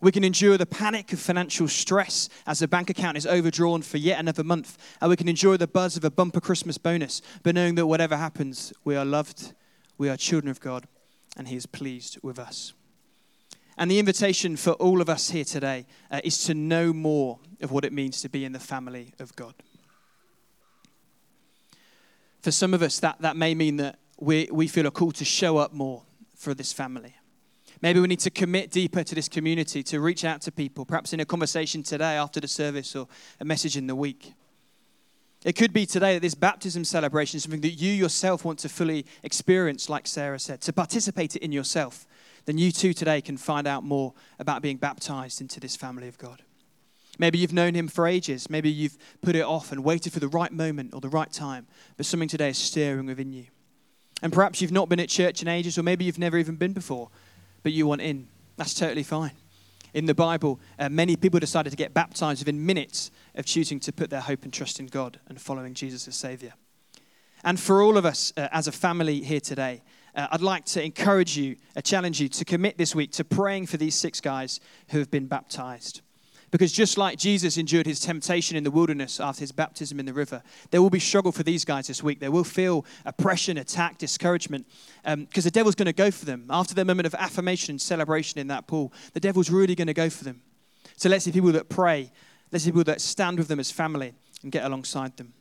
We 0.01 0.13
can 0.13 0.23
endure 0.23 0.57
the 0.57 0.67
panic 0.67 1.13
of 1.13 1.19
financial 1.19 1.67
stress 1.67 2.29
as 2.47 2.61
the 2.61 2.69
bank 2.69 2.89
account 2.89 3.17
is 3.17 3.27
overdrawn 3.27 3.83
for 3.83 3.97
yet 3.97 4.21
another 4.21 4.45
month. 4.45 4.79
And 5.01 5.11
we 5.11 5.17
can 5.17 5.29
enjoy 5.29 5.57
the 5.57 5.67
buzz 5.67 5.97
of 5.97 6.05
a 6.05 6.11
bumper 6.11 6.41
Christmas 6.41 6.79
bonus, 6.79 7.21
but 7.43 7.55
knowing 7.55 7.75
that 7.75 7.87
whatever 7.87 8.17
happens, 8.17 8.73
we 8.85 8.95
are 8.95 9.05
loved, 9.05 9.55
we 9.97 10.09
are 10.09 10.17
children 10.17 10.51
of 10.51 10.61
God, 10.61 10.87
and 11.37 11.49
He 11.49 11.57
is 11.57 11.67
pleased 11.67 12.19
with 12.23 12.39
us. 12.39 12.75
And 13.77 13.91
the 13.91 13.99
invitation 13.99 14.57
for 14.57 14.73
all 14.73 15.01
of 15.01 15.09
us 15.09 15.31
here 15.31 15.45
today 15.45 15.87
uh, 16.11 16.21
is 16.23 16.45
to 16.45 16.55
know 16.55 16.93
more 16.93 17.39
of 17.61 17.71
what 17.71 17.85
it 17.85 17.93
means 17.93 18.21
to 18.23 18.29
be 18.29 18.45
in 18.45 18.53
the 18.53 18.59
family 18.59 19.15
of 19.19 19.35
God. 19.37 19.55
For 22.41 22.51
some 22.53 22.73
of 22.73 22.83
us, 22.83 23.01
that, 23.01 23.21
that 23.21 23.37
may 23.37 23.55
mean 23.55 23.77
that 23.77 23.99
we, 24.21 24.49
we 24.53 24.69
feel 24.69 24.87
a 24.87 24.91
call 24.91 25.13
to 25.13 25.25
show 25.25 25.59
up 25.59 25.73
more 25.73 26.03
for 26.37 26.55
this 26.55 26.73
family. 26.73 27.15
Maybe 27.81 28.01
we 28.01 28.09
need 28.09 28.21
to 28.21 28.31
commit 28.31 28.71
deeper 28.71 29.05
to 29.05 29.15
this 29.15 29.29
community, 29.29 29.83
to 29.85 30.01
reach 30.01 30.25
out 30.25 30.41
to 30.43 30.53
people, 30.53 30.85
perhaps 30.85 31.13
in 31.13 31.21
a 31.21 31.25
conversation 31.25 31.83
today 31.83 32.17
after 32.17 32.41
the 32.41 32.49
service 32.49 32.97
or 32.97 33.07
a 33.41 33.45
message 33.45 33.77
in 33.77 33.87
the 33.87 33.95
week. 33.95 34.33
It 35.45 35.55
could 35.55 35.73
be 35.73 35.87
today 35.87 36.15
that 36.15 36.23
this 36.23 36.35
baptism 36.35 36.85
celebration 36.85 37.37
is 37.37 37.45
something 37.45 37.61
that 37.61 37.71
you 37.71 37.93
yourself 37.93 38.45
want 38.45 38.59
to 38.61 38.69
fully 38.69 39.07
experience, 39.23 39.89
like 39.89 40.09
Sarah 40.09 40.41
said, 40.41 40.61
to 40.63 40.73
participate 40.73 41.37
in 41.37 41.53
yourself. 41.53 42.07
Then 42.47 42.59
you 42.59 42.73
too 42.73 42.93
today 42.93 43.21
can 43.21 43.37
find 43.37 43.69
out 43.69 43.85
more 43.85 44.15
about 44.41 44.63
being 44.63 44.79
baptized 44.79 45.41
into 45.41 45.61
this 45.61 45.77
family 45.77 46.09
of 46.09 46.19
God. 46.19 46.43
Maybe 47.19 47.39
you've 47.39 47.53
known 47.53 47.75
him 47.75 47.89
for 47.89 48.07
ages. 48.07 48.51
Maybe 48.51 48.71
you've 48.71 48.97
put 49.23 49.37
it 49.37 49.45
off 49.45 49.71
and 49.71 49.85
waited 49.85 50.13
for 50.13 50.21
the 50.21 50.29
right 50.29 50.53
moment 50.53 50.95
or 50.95 51.01
the 51.01 51.09
right 51.09 51.33
time, 51.33 51.67
but 51.97 52.07
something 52.07 52.29
today 52.29 52.51
is 52.51 52.59
stirring 52.59 53.07
within 53.07 53.33
you. 53.33 53.47
And 54.23 54.33
perhaps 54.33 54.61
you've 54.61 54.73
not 54.73 54.89
been 54.89 54.99
at 54.99 55.09
church 55.09 55.43
in 55.43 55.49
ages, 55.49 55.79
or 55.79 55.85
maybe 55.85 56.05
you've 56.05 56.19
never 56.19 56.39
even 56.39 56.57
been 56.57 56.73
before, 56.73 57.11
but 57.63 57.73
you 57.73 57.87
want 57.87 58.01
in. 58.01 58.29
That's 58.57 58.75
totally 58.75 59.03
fine. 59.03 59.33
In 59.95 60.07
the 60.07 60.15
Bible, 60.15 60.61
uh, 60.79 60.89
many 60.89 61.17
people 61.17 61.41
decided 61.41 61.71
to 61.71 61.77
get 61.77 61.95
baptized 61.95 62.41
within 62.41 62.65
minutes 62.65 63.11
of 63.35 63.47
choosing 63.47 63.81
to 63.81 63.93
put 63.93 64.11
their 64.11 64.21
hope 64.21 64.45
and 64.45 64.53
trust 64.53 64.81
in 64.81 64.87
God 64.87 65.19
and 65.29 65.41
following 65.41 65.75
Jesus 65.75 66.07
as 66.07 66.15
Savior. 66.15 66.55
And 67.45 67.59
for 67.59 67.83
all 67.83 67.97
of 67.97 68.05
us 68.05 68.33
uh, 68.37 68.49
as 68.53 68.67
a 68.67 68.73
family 68.73 69.23
here 69.23 69.41
today, 69.41 69.83
uh, 70.15 70.27
I'd 70.33 70.41
like 70.41 70.65
to 70.67 70.85
encourage 70.85 71.37
you, 71.37 71.57
uh, 71.77 71.81
challenge 71.81 72.21
you 72.21 72.29
to 72.29 72.45
commit 72.45 72.77
this 72.77 72.95
week 72.95 73.13
to 73.13 73.25
praying 73.25 73.67
for 73.67 73.77
these 73.77 73.95
six 73.95 74.21
guys 74.21 74.61
who 74.89 74.99
have 74.99 75.11
been 75.11 75.27
baptized. 75.27 76.03
Because 76.51 76.73
just 76.73 76.97
like 76.97 77.19
Jesus 77.19 77.59
endured 77.59 77.87
his 77.87 78.01
temptation 78.01 78.57
in 78.57 78.65
the 78.65 78.71
wilderness 78.71 79.21
after 79.21 79.41
his 79.41 79.53
baptism 79.53 80.01
in 80.01 80.07
the 80.07 80.15
river, 80.15 80.43
there 80.71 80.81
will 80.81 80.91
be 80.91 80.99
struggle 80.99 81.31
for 81.31 81.43
these 81.43 81.65
guys 81.65 81.89
this 81.89 82.03
week. 82.03 82.21
They 82.21 82.31
will 82.31 82.45
feel 82.45 82.87
oppression, 83.05 83.59
attack, 83.59 83.99
discouragement, 83.99 84.67
because 85.05 85.15
um, 85.15 85.29
the 85.31 85.51
devil's 85.51 85.75
going 85.75 85.87
to 85.87 85.93
go 85.93 86.11
for 86.11 86.25
them. 86.25 86.47
After 86.49 86.75
their 86.75 86.87
moment 86.87 87.07
of 87.07 87.15
affirmation 87.15 87.75
and 87.75 87.81
celebration 87.81 88.41
in 88.41 88.47
that 88.47 88.67
pool, 88.67 88.93
the 89.13 89.21
devil's 89.21 89.51
really 89.51 89.75
going 89.75 89.89
to 89.89 89.95
go 89.95 90.09
for 90.09 90.25
them. 90.25 90.41
So 90.97 91.09
let's 91.09 91.25
see 91.25 91.33
people 91.33 91.53
that 91.53 91.69
pray, 91.69 92.13
let's 92.51 92.65
see 92.65 92.71
people 92.71 92.85
that 92.85 93.01
stand 93.01 93.39
with 93.39 93.49
them 93.49 93.61
as 93.61 93.71
family 93.71 94.15
and 94.43 94.51
get 94.51 94.65
alongside 94.65 95.17
them. 95.19 95.35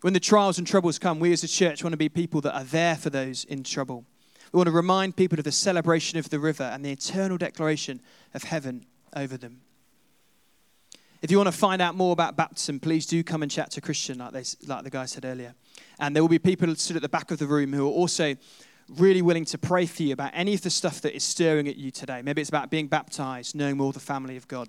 When 0.00 0.14
the 0.14 0.20
trials 0.20 0.58
and 0.58 0.66
troubles 0.66 0.98
come, 0.98 1.20
we 1.20 1.32
as 1.32 1.44
a 1.44 1.48
church 1.48 1.84
want 1.84 1.92
to 1.92 1.98
be 1.98 2.08
people 2.08 2.40
that 2.40 2.56
are 2.56 2.64
there 2.64 2.96
for 2.96 3.10
those 3.10 3.44
in 3.44 3.62
trouble. 3.62 4.04
We 4.52 4.56
want 4.56 4.66
to 4.66 4.72
remind 4.72 5.14
people 5.14 5.38
of 5.38 5.44
the 5.44 5.52
celebration 5.52 6.18
of 6.18 6.30
the 6.30 6.40
river 6.40 6.64
and 6.64 6.84
the 6.84 6.90
eternal 6.90 7.36
declaration 7.36 8.00
of 8.34 8.42
heaven 8.44 8.86
over 9.14 9.36
them. 9.36 9.60
If 11.22 11.30
you 11.30 11.36
want 11.36 11.48
to 11.48 11.52
find 11.52 11.82
out 11.82 11.94
more 11.94 12.12
about 12.12 12.36
baptism, 12.36 12.80
please 12.80 13.04
do 13.04 13.22
come 13.22 13.42
and 13.42 13.50
chat 13.50 13.70
to 13.72 13.80
Christian, 13.82 14.18
like, 14.18 14.32
they, 14.32 14.44
like 14.66 14.84
the 14.84 14.90
guy 14.90 15.04
said 15.04 15.26
earlier. 15.26 15.54
And 15.98 16.16
there 16.16 16.22
will 16.22 16.28
be 16.28 16.38
people 16.38 16.74
stood 16.76 16.96
at 16.96 17.02
the 17.02 17.10
back 17.10 17.30
of 17.30 17.38
the 17.38 17.46
room 17.46 17.74
who 17.74 17.86
are 17.86 17.92
also 17.92 18.36
really 18.88 19.20
willing 19.20 19.44
to 19.44 19.58
pray 19.58 19.84
for 19.84 20.02
you 20.02 20.14
about 20.14 20.30
any 20.34 20.54
of 20.54 20.62
the 20.62 20.70
stuff 20.70 21.02
that 21.02 21.14
is 21.14 21.22
stirring 21.22 21.68
at 21.68 21.76
you 21.76 21.90
today. 21.90 22.22
Maybe 22.22 22.40
it's 22.40 22.48
about 22.48 22.70
being 22.70 22.86
baptized, 22.86 23.54
knowing 23.54 23.76
more 23.76 23.88
of 23.88 23.94
the 23.94 24.00
family 24.00 24.36
of 24.36 24.48
God. 24.48 24.68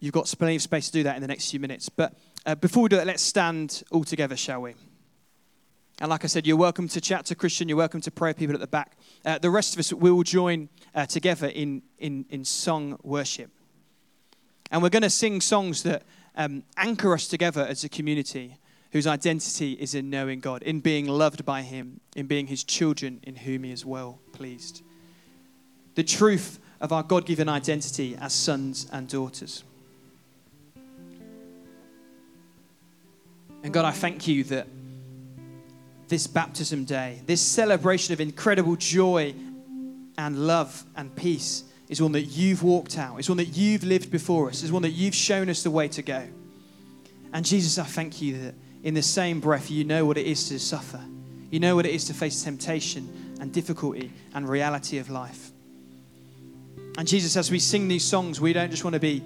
You've 0.00 0.14
got 0.14 0.32
plenty 0.38 0.56
of 0.56 0.62
space 0.62 0.86
to 0.86 0.92
do 0.92 1.02
that 1.02 1.16
in 1.16 1.22
the 1.22 1.28
next 1.28 1.50
few 1.50 1.60
minutes. 1.60 1.90
But 1.90 2.14
uh, 2.46 2.54
before 2.54 2.84
we 2.84 2.88
do 2.88 2.96
that, 2.96 3.06
let's 3.06 3.22
stand 3.22 3.82
all 3.90 4.04
together, 4.04 4.36
shall 4.36 4.62
we? 4.62 4.74
And 6.00 6.08
like 6.08 6.24
I 6.24 6.28
said, 6.28 6.46
you're 6.46 6.56
welcome 6.56 6.88
to 6.88 7.00
chat 7.00 7.26
to 7.26 7.34
Christian. 7.34 7.68
You're 7.68 7.76
welcome 7.78 8.00
to 8.00 8.10
pray 8.10 8.32
people 8.32 8.54
at 8.54 8.60
the 8.60 8.66
back. 8.68 8.96
Uh, 9.26 9.38
the 9.38 9.50
rest 9.50 9.74
of 9.74 9.80
us 9.80 9.92
will 9.92 10.22
join 10.22 10.68
uh, 10.94 11.04
together 11.06 11.48
in, 11.48 11.82
in, 11.98 12.24
in 12.30 12.44
song 12.44 12.98
worship. 13.02 13.50
And 14.70 14.82
we're 14.82 14.88
going 14.90 15.02
to 15.02 15.10
sing 15.10 15.40
songs 15.40 15.82
that 15.84 16.02
um, 16.36 16.62
anchor 16.76 17.12
us 17.14 17.26
together 17.26 17.62
as 17.62 17.84
a 17.84 17.88
community 17.88 18.58
whose 18.92 19.06
identity 19.06 19.72
is 19.72 19.94
in 19.94 20.08
knowing 20.08 20.40
God, 20.40 20.62
in 20.62 20.80
being 20.80 21.06
loved 21.06 21.44
by 21.44 21.62
Him, 21.62 22.00
in 22.16 22.26
being 22.26 22.46
His 22.46 22.64
children 22.64 23.20
in 23.22 23.36
whom 23.36 23.64
He 23.64 23.72
is 23.72 23.84
well 23.84 24.18
pleased. 24.32 24.82
The 25.94 26.04
truth 26.04 26.58
of 26.80 26.92
our 26.92 27.02
God 27.02 27.26
given 27.26 27.48
identity 27.48 28.16
as 28.16 28.32
sons 28.32 28.88
and 28.92 29.08
daughters. 29.08 29.64
And 33.62 33.72
God, 33.72 33.84
I 33.84 33.90
thank 33.90 34.28
you 34.28 34.44
that 34.44 34.68
this 36.06 36.26
baptism 36.26 36.84
day, 36.84 37.20
this 37.26 37.40
celebration 37.40 38.12
of 38.14 38.20
incredible 38.20 38.76
joy 38.76 39.34
and 40.16 40.46
love 40.46 40.84
and 40.96 41.14
peace, 41.14 41.64
is 41.88 42.02
one 42.02 42.12
that 42.12 42.22
you've 42.22 42.62
walked 42.62 42.98
out, 42.98 43.18
it's 43.18 43.28
one 43.28 43.38
that 43.38 43.56
you've 43.56 43.84
lived 43.84 44.10
before 44.10 44.48
us, 44.48 44.62
it's 44.62 44.72
one 44.72 44.82
that 44.82 44.90
you've 44.90 45.14
shown 45.14 45.48
us 45.48 45.62
the 45.62 45.70
way 45.70 45.88
to 45.88 46.02
go. 46.02 46.22
And 47.32 47.44
Jesus, 47.44 47.78
I 47.78 47.84
thank 47.84 48.20
you 48.22 48.38
that 48.38 48.54
in 48.82 48.94
the 48.94 49.02
same 49.02 49.40
breath, 49.40 49.70
you 49.70 49.84
know 49.84 50.06
what 50.06 50.16
it 50.16 50.26
is 50.26 50.48
to 50.48 50.58
suffer. 50.58 51.00
You 51.50 51.60
know 51.60 51.76
what 51.76 51.86
it 51.86 51.94
is 51.94 52.04
to 52.06 52.14
face 52.14 52.42
temptation 52.42 53.36
and 53.40 53.52
difficulty 53.52 54.12
and 54.34 54.48
reality 54.48 54.98
of 54.98 55.10
life. 55.10 55.50
And 56.98 57.06
Jesus, 57.06 57.36
as 57.36 57.50
we 57.50 57.58
sing 57.58 57.88
these 57.88 58.04
songs, 58.04 58.40
we 58.40 58.52
don't 58.52 58.70
just 58.70 58.84
want 58.84 58.94
to 58.94 59.00
be 59.00 59.22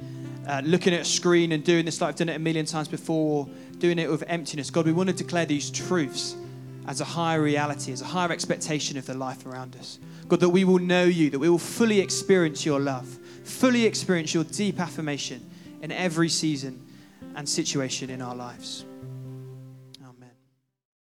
uh, 0.46 0.62
looking 0.64 0.94
at 0.94 1.00
a 1.00 1.04
screen 1.04 1.52
and 1.52 1.64
doing 1.64 1.84
this 1.84 2.00
like 2.00 2.10
I've 2.10 2.16
done 2.16 2.28
it 2.28 2.36
a 2.36 2.38
million 2.38 2.66
times 2.66 2.88
before, 2.88 3.46
or 3.46 3.48
doing 3.78 3.98
it 3.98 4.10
with 4.10 4.24
emptiness. 4.26 4.70
God, 4.70 4.86
we 4.86 4.92
want 4.92 5.08
to 5.08 5.14
declare 5.14 5.46
these 5.46 5.70
truths 5.70 6.36
as 6.86 7.00
a 7.00 7.04
higher 7.04 7.40
reality, 7.40 7.92
as 7.92 8.00
a 8.00 8.06
higher 8.06 8.32
expectation 8.32 8.96
of 8.96 9.06
the 9.06 9.14
life 9.14 9.46
around 9.46 9.76
us. 9.76 9.98
God, 10.28 10.40
that 10.40 10.48
we 10.48 10.64
will 10.64 10.78
know 10.78 11.04
you, 11.04 11.30
that 11.30 11.38
we 11.38 11.48
will 11.48 11.58
fully 11.58 12.00
experience 12.00 12.64
your 12.66 12.80
love, 12.80 13.06
fully 13.44 13.86
experience 13.86 14.34
your 14.34 14.44
deep 14.44 14.80
affirmation 14.80 15.48
in 15.80 15.92
every 15.92 16.28
season 16.28 16.84
and 17.34 17.48
situation 17.48 18.10
in 18.10 18.20
our 18.20 18.34
lives. 18.34 18.84